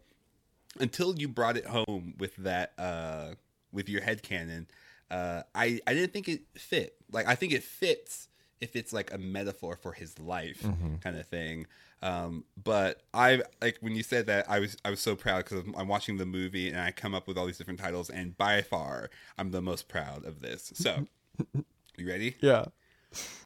[0.79, 3.35] until you brought it home with that uh,
[3.71, 4.67] with your head canon,
[5.09, 6.95] uh, I I didn't think it fit.
[7.11, 8.27] Like I think it fits
[8.59, 10.65] if it's like a metaphor for his life
[11.01, 11.67] kind of thing.
[12.01, 15.63] Um, but I like when you said that I was I was so proud because
[15.75, 18.61] I'm, watching the movie and I come up with all these different titles and by
[18.61, 20.71] far I'm the most proud of this.
[20.75, 21.07] So
[21.97, 22.35] you ready?
[22.39, 22.65] Yeah.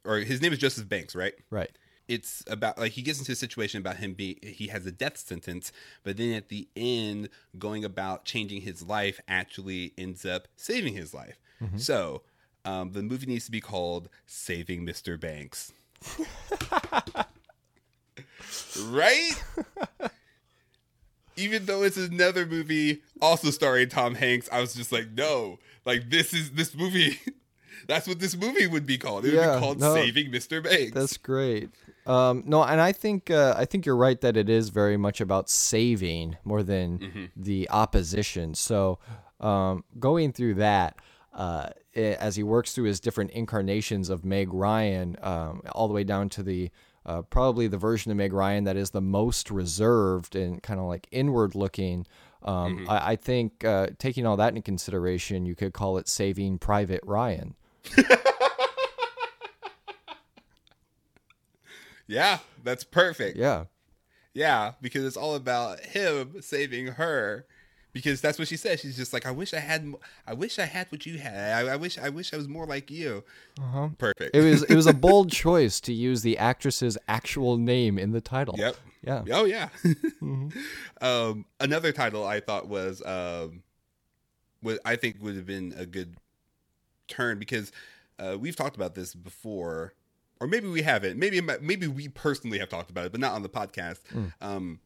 [0.04, 1.34] Or his name is Joseph Banks, right?
[1.50, 1.72] Right.
[2.10, 5.18] it's about like he gets into a situation about him being he has a death
[5.18, 5.72] sentence
[6.04, 11.14] but then at the end going about changing his life actually ends up saving his
[11.14, 11.40] life
[11.78, 12.24] so
[12.66, 15.72] um, the movie needs to be called saving mr banks
[18.88, 19.32] right
[21.38, 26.10] even though it's another movie also starring Tom Hanks, I was just like, no, like
[26.10, 27.20] this is this movie.
[27.88, 29.26] That's what this movie would be called.
[29.26, 30.64] It would be called no, Saving Mr.
[30.64, 30.92] Banks.
[30.94, 31.70] That's great.
[32.06, 35.20] Um, no, and I think uh, I think you're right that it is very much
[35.22, 37.26] about saving more than Mm-hmm.
[37.36, 38.54] the opposition.
[38.54, 39.00] So
[39.40, 40.96] um, going through that.
[41.34, 45.94] Uh, i- as he works through his different incarnations of Meg Ryan, um, all the
[45.94, 46.70] way down to the
[47.06, 50.86] uh, probably the version of Meg Ryan that is the most reserved and kind of
[50.86, 52.06] like inward looking.
[52.44, 52.90] Um, Mm-hmm.
[52.90, 57.02] I, I think uh, taking all that into consideration, you could call it Saving Private
[57.06, 57.56] Ryan.
[62.08, 63.38] yeah, that's perfect.
[63.38, 63.66] Yeah.
[64.34, 67.46] Yeah, because it's all about him saving her.
[67.94, 68.80] Because that's what she said.
[68.80, 69.94] She's just like, I wish I had,
[70.26, 71.66] I wish I had what you had.
[71.66, 73.24] I, I wish, I wish I was more like you.
[73.60, 73.90] Uh-huh.
[73.98, 74.36] Perfect.
[74.36, 78.22] It was it was a bold choice to use the actress's actual name in the
[78.22, 78.56] title.
[78.58, 78.76] Yep.
[79.04, 79.24] Yeah.
[79.32, 79.70] Oh yeah.
[81.02, 83.64] um, another title I thought was, um,
[84.62, 86.16] what I think would have been a good
[87.08, 87.72] turn because
[88.20, 89.94] uh, we've talked about this before,
[90.40, 91.18] or maybe we haven't.
[91.18, 94.00] Maybe maybe we personally have talked about it, but not on the podcast.
[94.40, 94.80] Um,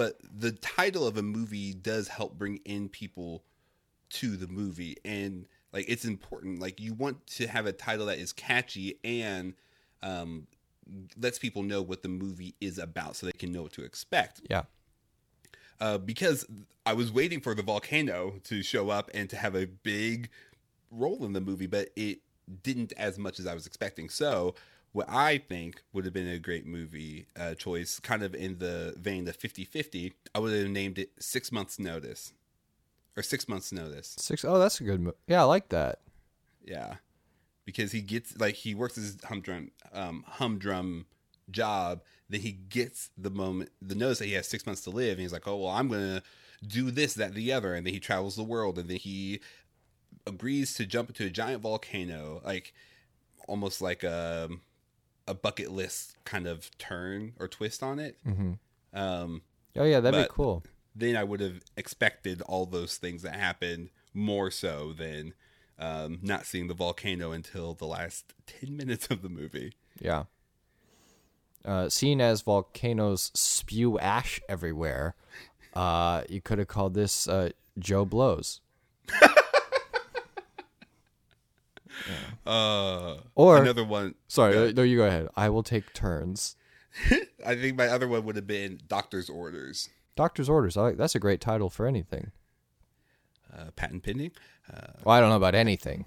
[0.00, 3.44] but the title of a movie does help bring in people
[4.08, 5.44] to the movie, and
[5.74, 6.58] like it's important.
[6.58, 9.52] Like you want to have a title that is catchy and
[10.02, 10.46] um,
[11.20, 14.40] lets people know what the movie is about, so they can know what to expect
[14.48, 14.62] Yeah.
[15.82, 16.46] uh, because
[16.86, 20.30] I was waiting for the volcano to show up and to have a big
[20.90, 22.20] role in the movie, but it
[22.62, 24.08] didn't as much as I was expecting.
[24.08, 24.54] So,
[24.92, 28.94] what I think would have been a great movie uh, choice, kind of in the
[28.98, 32.32] vein of 50 50, I would have named it Six Months Notice
[33.16, 34.16] or Six Months Notice.
[34.18, 36.00] Six oh that's a good mo- yeah, I like that.
[36.64, 36.96] Yeah.
[37.64, 41.06] Because he gets, like, he works his humdrum, um, humdrum
[41.50, 42.02] job.
[42.28, 45.12] Then he gets the moment, the notice that he has six months to live.
[45.12, 46.22] And he's like, oh, well, I'm going to
[46.66, 47.74] do this, that, the other.
[47.74, 48.78] And then he travels the world.
[48.78, 49.40] And then he
[50.26, 52.72] agrees to jump into a giant volcano, like
[53.46, 54.48] almost like a,
[55.30, 58.16] a bucket list kind of turn or twist on it.
[58.26, 58.52] Mm-hmm.
[58.98, 59.42] Um,
[59.76, 60.64] Oh yeah, that'd be cool.
[60.96, 65.32] then I would have expected all those things that happened more so than
[65.78, 69.74] um, not seeing the volcano until the last 10 minutes of the movie.
[70.00, 70.24] Yeah.
[71.64, 75.14] Uh, seeing as volcanoes spew ash everywhere,
[75.74, 78.60] uh, you could have called this uh, Joe Blows.
[82.46, 84.14] Uh, Or- another one.
[84.28, 85.28] Sorry, Go uh, no, you go ahead.
[85.36, 86.56] I will take turns.
[87.46, 89.88] I think my other one would have been Doctor's Orders.
[90.16, 90.76] Doctor's orders.
[90.76, 92.32] I like that's a great title for anything.
[93.52, 94.32] Uh, patent pending.
[94.72, 96.04] Uh, Well, I don't know about anything.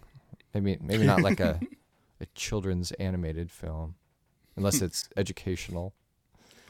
[0.53, 1.59] Maybe maybe not like a
[2.21, 3.95] a children's animated film,
[4.55, 5.93] unless it's educational.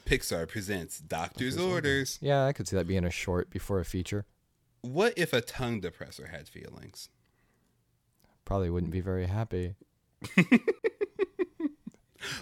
[0.06, 2.20] Pixar presents Doctor's Orders.
[2.22, 4.26] Yeah, I could see that being a short before a feature.
[4.82, 7.08] What if a tongue depressor had feelings?
[8.46, 9.76] Probably wouldn't be very happy.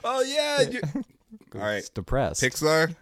[0.03, 0.61] Oh yeah.
[0.61, 0.81] you-
[1.55, 2.41] All right, It's depressed.
[2.43, 2.95] Pixar.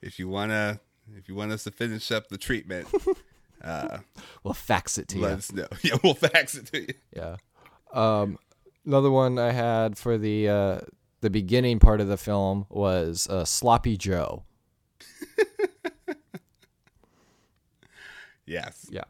[0.00, 0.78] If you wanna,
[1.16, 2.86] if you want us to finish up the treatment,
[3.64, 3.98] uh,
[4.44, 5.34] We'll fax it to let you.
[5.36, 5.66] us know.
[5.82, 6.94] Yeah, we'll fax it to you.
[7.16, 7.36] Yeah.
[7.92, 8.38] Um,
[8.86, 10.80] another one I had for the uh,
[11.20, 14.44] the beginning part of the film was uh, Sloppy Joe.
[18.46, 18.86] Yes.
[18.90, 19.04] Yeah.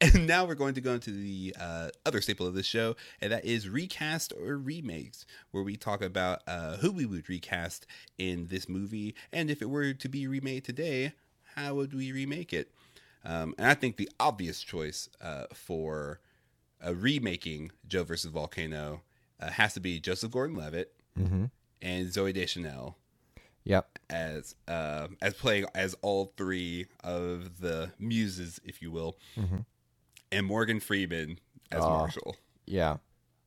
[0.14, 3.30] And now we're going to go into the uh, other staple of the show, and
[3.32, 7.86] that is recast or remakes, where we talk about uh, who we would recast
[8.16, 11.12] in this movie, and if it were to be remade today,
[11.54, 12.70] how would we remake it?
[13.26, 16.20] Um, and I think the obvious choice uh, for
[16.82, 19.02] uh, remaking Joe versus Volcano
[19.38, 21.44] uh, has to be Joseph Gordon-Levitt Mm-hmm.
[21.82, 22.96] and Zooey Deschanel
[23.64, 23.98] Yep.
[24.08, 29.18] as uh, as playing as all three of the muses, if you will,
[30.32, 31.38] and Morgan Freeman
[31.70, 31.88] as Ah.
[31.98, 32.36] Marshall.
[32.66, 32.98] Yeah.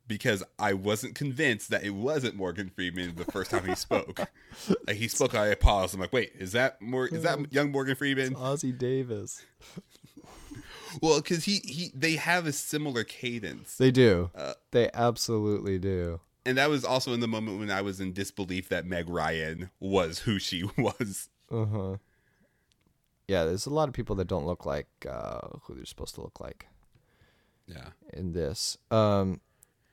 [0.08, 4.20] Because I wasn't convinced that it wasn't Morgan Freeman the first time he spoke.
[4.88, 5.94] like he spoke, I paused.
[5.96, 7.08] I'm like, wait, is that more?
[7.08, 8.36] Is that young Morgan Freeman?
[8.36, 9.44] Ossie Davis.
[11.02, 14.30] Well, because he he they have a similar cadence, They do.
[14.36, 16.20] Uh, they absolutely do.
[16.46, 19.72] and that was also in the moment when I was in disbelief that Meg Ryan
[19.80, 21.30] was who she was.
[21.50, 21.98] Uh huh.
[23.28, 26.22] Yeah, there's a lot of people that don't look like uh, who they're supposed to
[26.22, 26.68] look like
[27.68, 27.90] Yeah.
[28.12, 28.78] in this.
[28.92, 29.40] Um,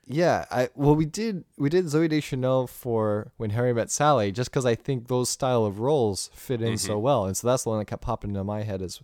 [0.07, 4.51] yeah, I well we did we did Zooey Deschanel for When Harry Met Sally just
[4.51, 7.71] because I think those style of roles fit in so well, and so that's the
[7.71, 9.01] one that kept popping into my head as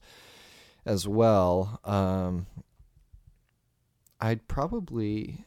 [0.85, 1.81] as well.
[1.85, 2.47] Um,
[4.21, 5.45] I'd probably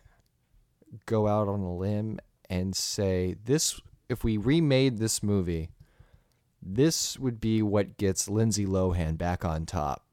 [1.06, 5.72] go out on a limb and say this: if we remade this movie,
[6.62, 10.06] This would be what gets Lindsay Lohan back on top.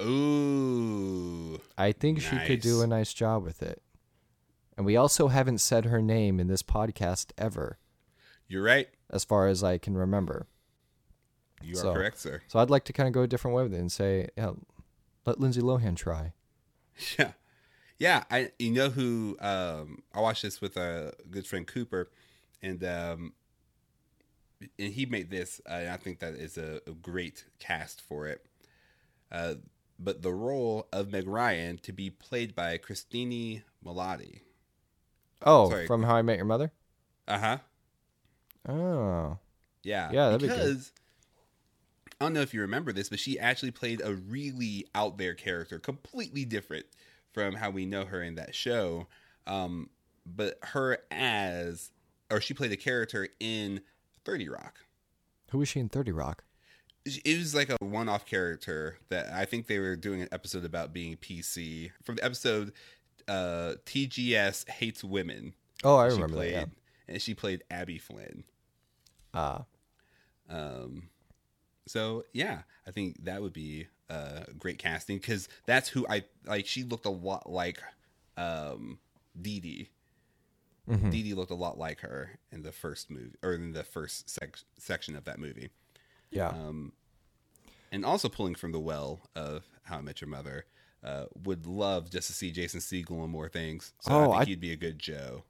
[0.00, 1.60] Ooh.
[1.76, 3.82] I think she could do a nice job with it.
[4.76, 7.78] And we also haven't said her name in this podcast ever,
[8.48, 8.88] You're right.
[9.10, 10.46] as far as I can remember.
[11.62, 12.40] You are correct, sir.
[12.48, 14.52] So I'd like to kind of go a different way with it and say, yeah,
[15.26, 16.32] let Lindsay Lohan try.
[17.18, 17.32] Yeah.
[17.98, 22.10] Yeah, I you know who um I watched this with a good friend Cooper
[22.60, 23.32] and um
[24.78, 28.26] and he made this uh, and I think that is a, a great cast for
[28.26, 28.44] it.
[29.30, 29.54] Uh
[30.02, 34.40] but the role of Meg Ryan to be played by Cristin Milioti.
[35.44, 35.86] Oh, Sorry.
[35.86, 36.72] from How I Met Your Mother?
[37.28, 37.58] Uh-huh.
[38.68, 39.38] Oh.
[39.82, 40.10] Yeah.
[40.12, 40.54] Yeah, that'd be good.
[40.54, 40.92] because
[42.20, 45.34] I don't know if you remember this, but she actually played a really out there
[45.34, 46.86] character, completely different
[47.32, 49.08] from how we know her in that show.
[49.46, 49.90] Um,
[50.24, 51.90] but her as,
[52.30, 53.80] or she played a character in
[54.24, 54.78] 30 Rock.
[55.50, 56.44] Who was she in 30 Rock?
[57.04, 60.64] It was like a one off character that I think they were doing an episode
[60.64, 61.90] about being PC.
[62.04, 62.72] From the episode
[63.28, 65.54] uh, TGS Hates Women.
[65.84, 66.68] Oh, I remember played, that.
[67.08, 67.14] Yeah.
[67.14, 68.44] And she played Abby Flynn.
[69.34, 69.64] Ah.
[70.48, 71.08] Um,
[71.86, 76.66] so yeah, I think that would be uh, great casting because that's who I like.
[76.66, 77.82] She looked a lot like
[78.36, 78.98] um,
[79.40, 79.88] Dee Dee.
[80.88, 81.10] Mhm.
[81.10, 84.28] Dee Dee looked a lot like her in the first movie or in the first
[84.28, 85.70] sec- section of that movie.
[86.32, 86.48] Yeah.
[86.48, 86.92] Um,
[87.92, 90.64] and also pulling from the well of How I Met Your Mother.
[91.04, 93.92] Uh, would love just to see Jason Segel in more things.
[94.00, 95.44] So I Oh, think I- he'd be a good Joe.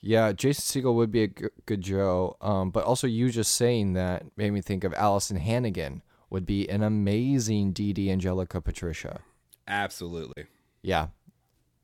[0.00, 2.36] Yeah, Jason Segel would be a g- good Joe.
[2.40, 6.66] Um, but also you just saying that made me think of Alyson Hannigan would be
[6.68, 9.20] an amazing Dee Dee Angelica Patricia.
[9.68, 10.46] Absolutely.
[10.82, 11.08] Yeah,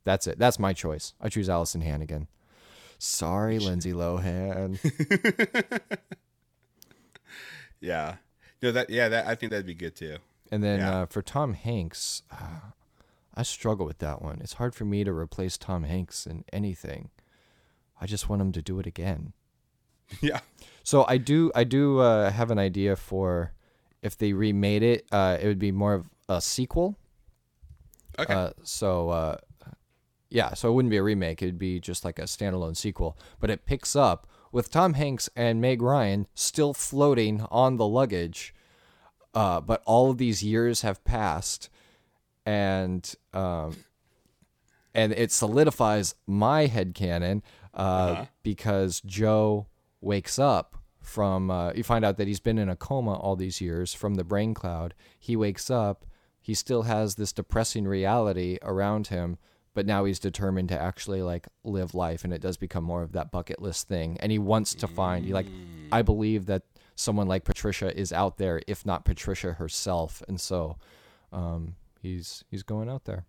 [0.04, 0.38] that's it.
[0.38, 1.12] That's my choice.
[1.20, 2.28] I choose Alyson Hannigan.
[2.98, 4.78] Sorry, Lindsay Lohan.
[7.80, 8.16] Yeah.
[8.62, 10.18] No, that yeah, that I think that'd be good too.
[10.50, 11.00] And then Yeah.
[11.02, 12.70] uh, for Tom Hanks, uh,
[13.34, 14.40] I struggle with that one.
[14.40, 17.10] It's hard for me to replace Tom Hanks in anything.
[18.00, 19.32] I just want him to do it again.
[20.20, 20.40] yeah.
[20.82, 23.52] So I do I do uh, have an idea for
[24.02, 26.96] if they remade it, uh, it would be more of a sequel.
[28.18, 28.32] Okay.
[28.32, 29.36] Uh, so uh,
[30.30, 31.42] yeah, so it wouldn't be a remake.
[31.42, 33.18] It'd be just like a standalone sequel.
[33.40, 38.54] But it picks up with Tom Hanks and Meg Ryan still floating on the luggage.
[39.34, 41.68] Uh, but all of these years have passed,
[42.46, 43.76] and um,
[44.94, 47.42] and it solidifies my headcanon
[47.74, 48.24] uh, Uh-huh.
[48.42, 49.66] because Joe
[50.00, 53.60] wakes up from uh, you find out that he's been in a coma all these
[53.60, 54.94] years from the brain cloud.
[55.18, 56.06] He wakes up,
[56.40, 59.36] he still has this depressing reality around him,
[59.76, 63.12] but now he's determined to actually like live life, and it does become more of
[63.12, 64.16] that bucket list thing.
[64.20, 65.46] And he wants to find he like
[65.92, 66.62] I believe that
[66.96, 70.78] someone like Patricia is out there, if not Patricia herself, and so
[71.30, 73.26] um, he's he's going out there.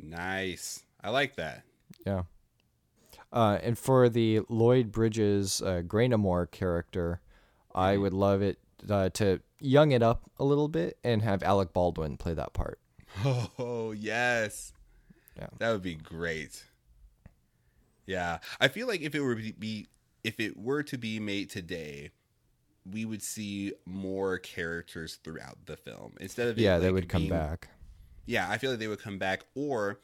[0.00, 0.84] Nice.
[1.02, 1.64] I like that.
[2.06, 2.22] Yeah.
[3.32, 7.20] Uh, and for the Lloyd Bridges uh, Graynamore character,
[7.74, 8.58] I would love it
[8.88, 12.78] uh, to young it up a little bit and have Alec Baldwin play that part.
[13.58, 14.73] Oh, yes.
[15.36, 15.48] Yeah.
[15.58, 16.64] That would be great.
[18.06, 18.38] Yeah.
[18.60, 19.88] I feel like if it were to be
[20.22, 22.10] if it were to be made today,
[22.90, 27.22] we would see more characters throughout the film instead of Yeah, they like, would come
[27.22, 27.68] being- back.
[28.26, 30.00] Yeah, I feel like they would come back or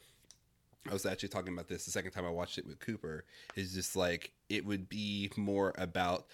[0.89, 3.25] I was actually talking about this the second time I watched it with Cooper.
[3.55, 6.25] Is just like it would be more about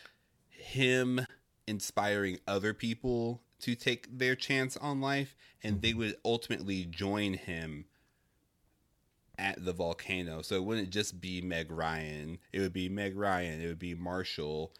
[0.50, 1.26] him
[1.68, 6.00] inspiring other people to take their chance on life, and they mm-hmm.
[6.00, 7.86] would ultimately join him
[9.38, 10.42] at the volcano.
[10.42, 12.40] So it wouldn't just be Meg Ryan.
[12.52, 13.62] It would be Meg Ryan.
[13.62, 14.74] It would be Marshall.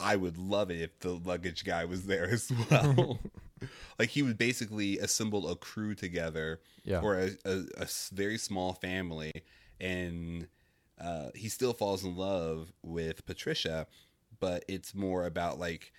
[0.00, 3.18] I would love it if the luggage guy was there as well.
[3.98, 7.00] like he would basically assemble a crew together Yeah.
[7.00, 9.30] or a, a, a very small family
[9.80, 10.48] and
[11.00, 13.86] uh, he still falls in love with patricia
[14.40, 15.92] but it's more about like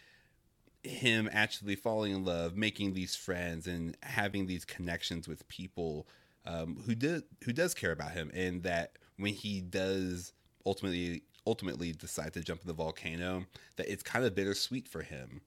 [0.83, 6.05] him actually falling in love making these friends and having these connections with people
[6.45, 10.33] um, who did who does care about him and that when he does
[10.65, 13.43] ultimately ultimately decide to jump in the volcano
[13.75, 15.41] that it's kind of bittersweet for him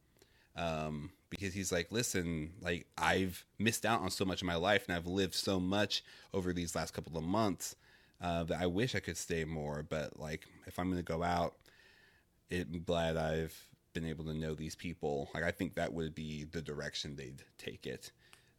[0.56, 4.84] um, because he's like, listen, like I've missed out on so much of my life,
[4.88, 7.76] and I've lived so much over these last couple of months
[8.20, 9.84] uh, that I wish I could stay more.
[9.88, 11.54] But like, if I'm going to go out,
[12.48, 13.56] it, I'm glad I've
[13.92, 15.28] been able to know these people.
[15.34, 18.12] Like, I think that would be the direction they'd take it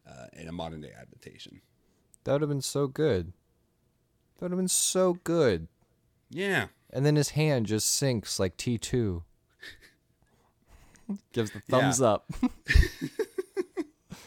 [0.08, 1.60] uh, in a modern day adaptation.
[2.28, 3.32] That would have been so good.
[4.34, 5.66] That would have been so good.
[6.28, 9.22] Yeah, And then his hand just sinks like T2.
[11.32, 12.26] Gives the thumbs up.
[14.12, 14.18] All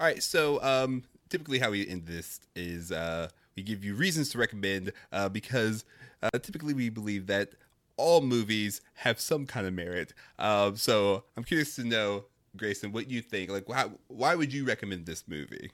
[0.00, 4.38] right, so um, typically how we end this is uh, we give you reasons to
[4.38, 5.84] recommend uh, because
[6.22, 7.50] uh, typically we believe that
[7.98, 10.14] all movies have some kind of merit.
[10.38, 12.24] Um, so I'm curious to know,
[12.56, 13.50] Grayson, what you think.
[13.50, 15.72] Like, why, why would you recommend this movie?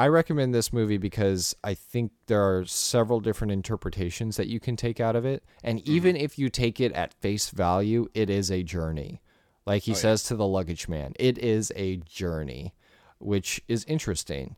[0.00, 4.74] I recommend this movie because I think there are several different interpretations that you can
[4.74, 5.44] take out of it.
[5.62, 5.92] And mm-hmm.
[5.92, 9.20] even if you take it at face value, it is a journey.
[9.66, 12.72] Like he oh, says to the luggage man, it is a journey,
[13.18, 14.56] which is interesting.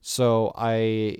[0.00, 1.18] So I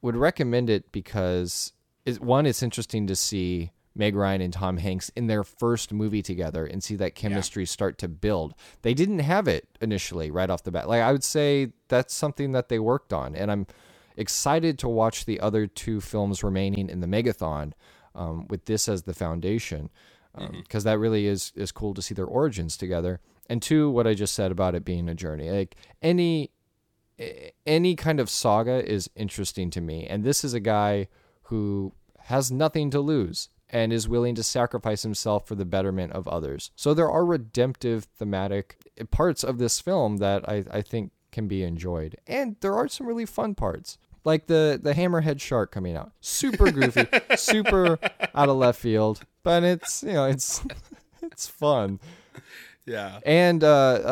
[0.00, 1.74] would recommend it because
[2.06, 3.70] it, one, it's interesting to see
[4.00, 7.98] Meg Ryan and Tom Hanks in their first movie together and see that chemistry start
[7.98, 8.54] to build.
[8.82, 10.88] They didn't have it initially right off the bat.
[10.88, 13.66] Like I would say that's something that they worked on, and I'm
[14.16, 17.74] excited to watch the other two films remaining in the Megathon
[18.14, 19.90] um, with this as the foundation
[20.52, 23.20] because that really is is cool to see their origins together.
[23.48, 26.50] And two, what I just said about it being a journey, like any
[27.66, 30.06] any kind of saga is interesting to me.
[30.06, 31.08] And this is a guy
[31.44, 31.92] who
[32.24, 36.70] has nothing to lose and is willing to sacrifice himself for the betterment of others.
[36.76, 38.76] So there are redemptive thematic
[39.10, 42.16] parts of this film that I, I think can be enjoyed.
[42.26, 43.96] And there are some really fun parts.
[44.24, 46.12] Like the, the hammerhead shark coming out.
[46.20, 47.06] Super goofy,
[47.36, 47.98] super
[48.34, 49.22] out of left field.
[49.42, 50.62] But it's you know, it's
[51.22, 52.00] it's fun.
[52.86, 53.20] Yeah.
[53.24, 53.68] And uh,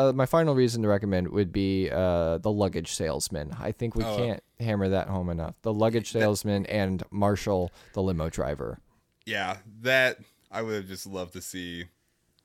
[0.09, 3.55] uh, my final reason to recommend would be uh, the luggage salesman.
[3.59, 4.17] I think we Oh.
[4.17, 5.55] can't hammer that home enough.
[5.63, 8.79] The luggage salesman and Marshall, the limo driver.
[9.25, 10.19] Yeah, that
[10.51, 11.85] I would have just loved to see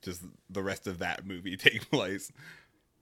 [0.01, 2.31] just the rest of that movie take place.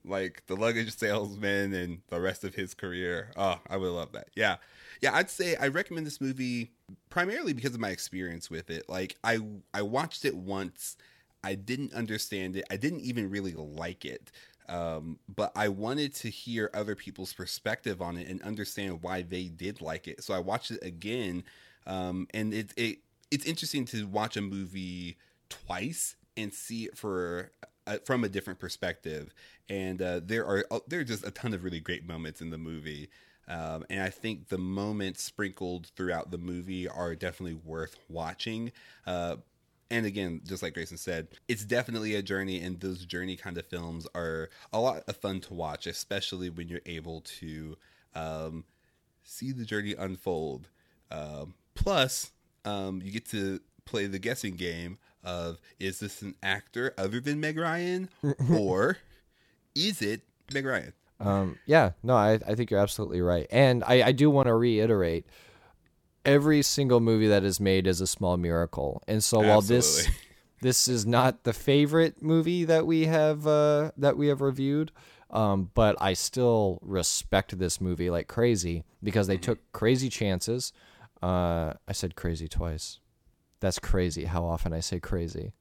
[0.06, 3.32] Like the luggage salesman and the rest of his career.
[3.38, 4.30] Oh, I would love that.
[4.36, 4.58] Yeah.
[5.02, 6.72] Yeah, I'd say I recommend this movie
[7.10, 8.90] primarily because of my experience with it.
[8.90, 9.40] Like I
[9.74, 10.98] I watched it once.
[11.44, 12.66] I didn't understand it.
[12.72, 14.32] I didn't even really like it.
[14.70, 19.46] Um, but I wanted to hear other people's perspective on it and understand why they
[19.46, 20.24] did like it.
[20.24, 21.44] So I watched it again,
[21.86, 23.00] um, and it, it
[23.34, 25.18] it's interesting to watch a movie
[25.50, 27.52] twice and see it for
[27.88, 29.34] uh, from a different perspective.
[29.70, 32.52] And uh, there are uh, there are just a ton of really great moments in
[32.52, 33.10] the movie.
[33.48, 38.72] Um, and I think the moments sprinkled throughout the movie are definitely worth watching.
[39.06, 39.38] Uh,
[39.92, 43.66] and again, just like Grayson said, it's definitely a journey, and those journey kind of
[43.68, 47.78] films are a lot of fun to watch, especially when you're able to
[48.16, 48.64] um,
[49.24, 50.70] see the journey unfold.
[51.12, 52.32] Um, plus,
[52.66, 57.40] um, you get to play the guessing game of is this an actor other than
[57.40, 58.10] Meg Ryan,
[58.52, 58.98] or
[59.76, 60.22] is it
[60.54, 60.94] Meg Ryan?
[61.20, 63.48] Um, yeah, no, I, I think you're absolutely right.
[63.50, 65.26] And I, I do want to reiterate
[66.26, 69.04] every single movie that is made is a small miracle.
[69.08, 70.08] And so while this
[70.62, 74.92] this is not the favorite movie that we have uh, that we have reviewed,
[75.30, 80.74] um, but I still respect this movie like crazy because they took crazy chances.
[81.24, 83.00] Uh, I said crazy twice.
[83.62, 85.54] That's crazy how often I say crazy.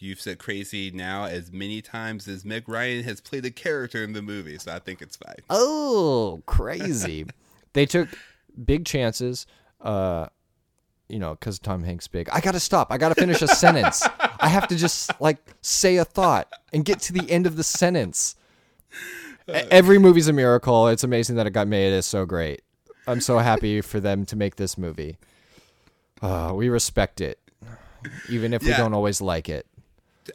[0.00, 4.12] You've said crazy now as many times as Meg Ryan has played a character in
[4.12, 5.36] the movie, so I think it's fine.
[5.50, 7.26] Oh, crazy.
[7.74, 8.08] they took
[8.64, 9.46] big chances.
[9.80, 10.26] Uh,
[11.08, 12.28] you know, because Tom Hanks big.
[12.30, 12.88] I gotta stop.
[12.90, 14.04] I gotta finish a sentence.
[14.40, 17.62] I have to just like say a thought and get to the end of the
[17.62, 18.34] sentence.
[19.48, 20.88] Every movie's a miracle.
[20.88, 21.92] It's amazing that it got made.
[21.92, 22.62] It's so great.
[23.08, 25.16] I'm so happy for them to make this movie.
[26.20, 27.38] Uh, we respect it,
[28.28, 29.66] even if we don't always like it.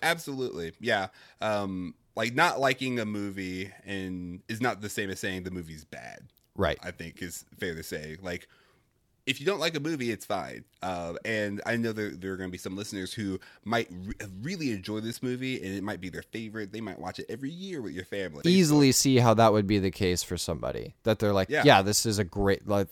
[0.01, 1.07] Absolutely, yeah.
[1.41, 5.85] Um, like not liking a movie and is not the same as saying the movie's
[5.85, 6.21] bad.
[6.55, 6.77] Right.
[6.83, 8.17] I think is fair to say.
[8.21, 8.47] Like,
[9.25, 10.65] if you don't like a movie, it's fine.
[10.81, 14.13] Uh, and I know there, there are going to be some listeners who might re-
[14.41, 16.71] really enjoy this movie, and it might be their favorite.
[16.73, 18.41] They might watch it every year with your family.
[18.45, 21.63] easily see how that would be the case for somebody that they're like, Yeah.
[21.65, 22.67] yeah, this is a great.
[22.67, 22.87] Like,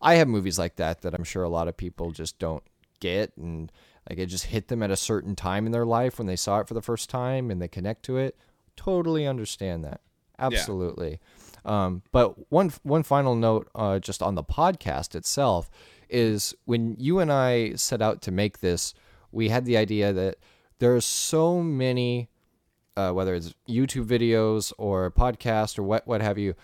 [0.00, 2.62] I have movies like that that I'm sure a lot of people just don't
[3.00, 3.72] get, and
[4.08, 6.60] like it just hit them at a certain time in their life when they saw
[6.60, 8.36] it for the first time and they connect to it.
[8.76, 10.00] Totally understand that,
[10.38, 11.18] absolutely.
[11.64, 15.70] Um, but one one final note, uh, just on the podcast itself,
[16.08, 18.94] is when you and I set out to make this,
[19.30, 20.36] we had the idea that
[20.78, 22.28] there are so many
[22.96, 26.54] uh, whether it's YouTube videos or podcast or what what have you,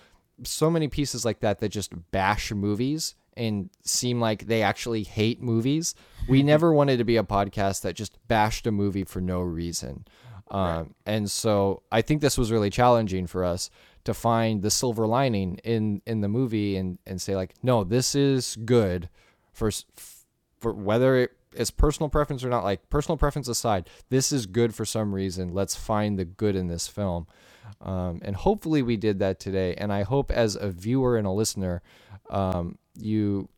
[0.43, 5.41] so many pieces like that that just bash movies and seem like they actually hate
[5.41, 5.95] movies.
[6.29, 10.07] We never wanted to be a podcast that just bashed a movie for no reason.
[10.51, 13.71] Um, And so I think this was really challenging for us
[14.09, 18.15] to find the silver lining in in the movie and and say like, no, this
[18.15, 19.11] is good
[19.53, 19.71] for
[20.59, 22.65] for whether it's personal preference or not.
[22.65, 25.53] Like personal preference aside, this is good for some reason.
[25.53, 27.27] Let's find the good in this film,
[27.83, 29.75] um, and hopefully we did that today.
[29.75, 31.83] And I hope as a viewer and a listener,
[32.31, 33.51] um, you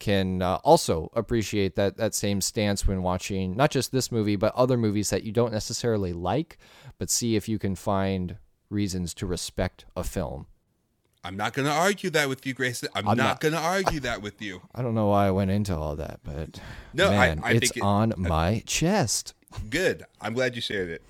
[0.00, 4.54] can uh, also appreciate that that same stance when watching not just this movie but
[4.54, 6.58] other movies that you don't necessarily like,
[6.98, 8.36] but see if you can find
[8.72, 10.46] reasons to respect a film.
[11.24, 12.88] I'm not going to argue that with you, Grayson.
[12.96, 14.60] I'm, I'm not, not- going to argue that with you.
[14.74, 16.60] I don't know why I went into all that, but
[16.92, 19.34] No, I- man, I it's think it- on my chest.
[19.70, 20.04] Good.
[20.20, 21.02] I'm glad you shared it.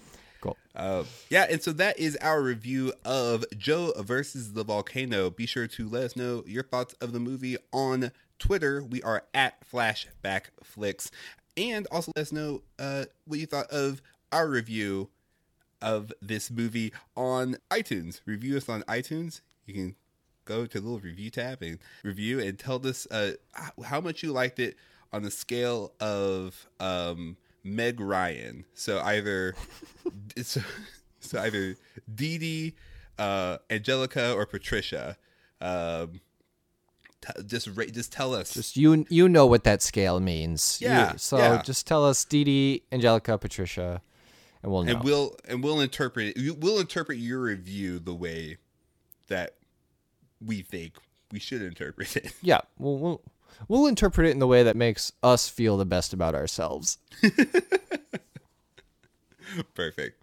[0.42, 0.56] Cool.
[0.74, 5.30] Uh, yeah, and so that is our review of Joe versus the Volcano.
[5.30, 8.10] Be sure to let us know your thoughts of the movie on
[8.40, 8.82] Twitter.
[8.82, 11.10] We are at Flashback Flicks,
[11.56, 14.02] and also let us know uh, what you thought of
[14.32, 15.08] our review
[15.82, 18.20] of this movie on iTunes.
[18.24, 19.40] Review us on iTunes.
[19.66, 19.96] You can
[20.44, 23.32] go to the little review tab and review and tell us uh,
[23.84, 24.76] how much you liked it
[25.12, 28.64] on the scale of um, Meg Ryan.
[28.74, 29.54] So either
[30.42, 30.60] so,
[31.20, 31.76] so either
[32.12, 32.74] Dee Dee,
[33.18, 35.16] uh, Angelica, or Patricia.
[35.60, 36.20] Um,
[37.20, 38.54] t- just ra- just tell us.
[38.54, 40.78] Just you you know what that scale means.
[40.80, 41.62] You- Yeah, so yeah.
[41.62, 44.02] just tell us Dee Dee, Angelica, Patricia,
[44.62, 44.92] and we'll know.
[44.92, 46.58] and we'll and we'll interpret it.
[46.58, 48.58] We'll interpret your review the way
[49.28, 49.54] that
[50.44, 50.94] we think
[51.30, 52.32] we should interpret it.
[52.42, 53.20] yeah, we'll, we'll
[53.68, 56.98] we'll interpret it in the way that makes us feel the best about ourselves.
[59.74, 60.22] Perfect.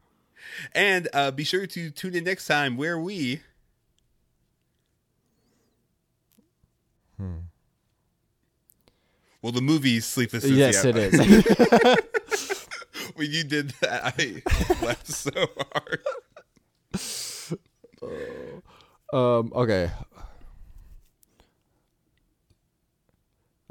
[0.73, 3.41] And uh, be sure to tune in next time where we.
[9.41, 12.67] Well, the movie Sleepless yes, it is.
[13.19, 14.41] when you did that, I
[14.85, 15.31] laughed so
[15.73, 16.01] hard.
[19.13, 19.51] um.
[19.53, 19.91] Okay.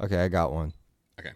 [0.01, 0.71] Okay, I got one.
[1.19, 1.31] Okay.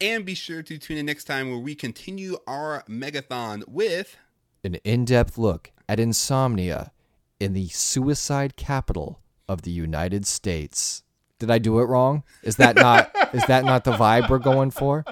[0.00, 4.16] And be sure to tune in next time where we continue our megathon with.
[4.62, 6.92] An in-depth look at insomnia
[7.40, 11.02] in the suicide capital of the United States.
[11.40, 12.22] Did I do it wrong?
[12.42, 15.04] Is that not is that not the vibe we're going for?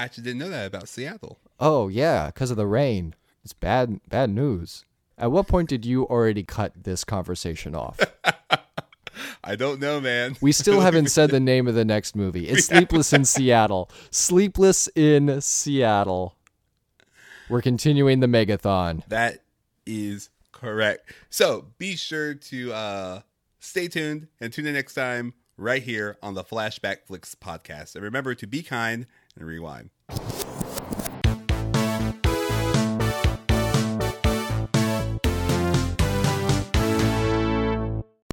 [0.00, 1.38] I actually didn't know that about Seattle.
[1.58, 3.14] Oh yeah, because of the rain.
[3.44, 4.86] It's bad bad news.
[5.18, 8.00] At what point did you already cut this conversation off?
[9.44, 10.36] I don't know, man.
[10.40, 12.48] We still haven't said the name of the next movie.
[12.48, 13.90] It's Sleepless in Seattle.
[14.10, 16.34] Sleepless in Seattle.
[17.50, 19.06] We're continuing the megathon.
[19.08, 19.40] That
[19.84, 21.12] is correct.
[21.28, 23.20] So be sure to uh,
[23.58, 27.94] stay tuned and tune in next time right here on the Flashback Flicks podcast.
[27.96, 29.06] And remember to be kind
[29.40, 29.90] and rewind.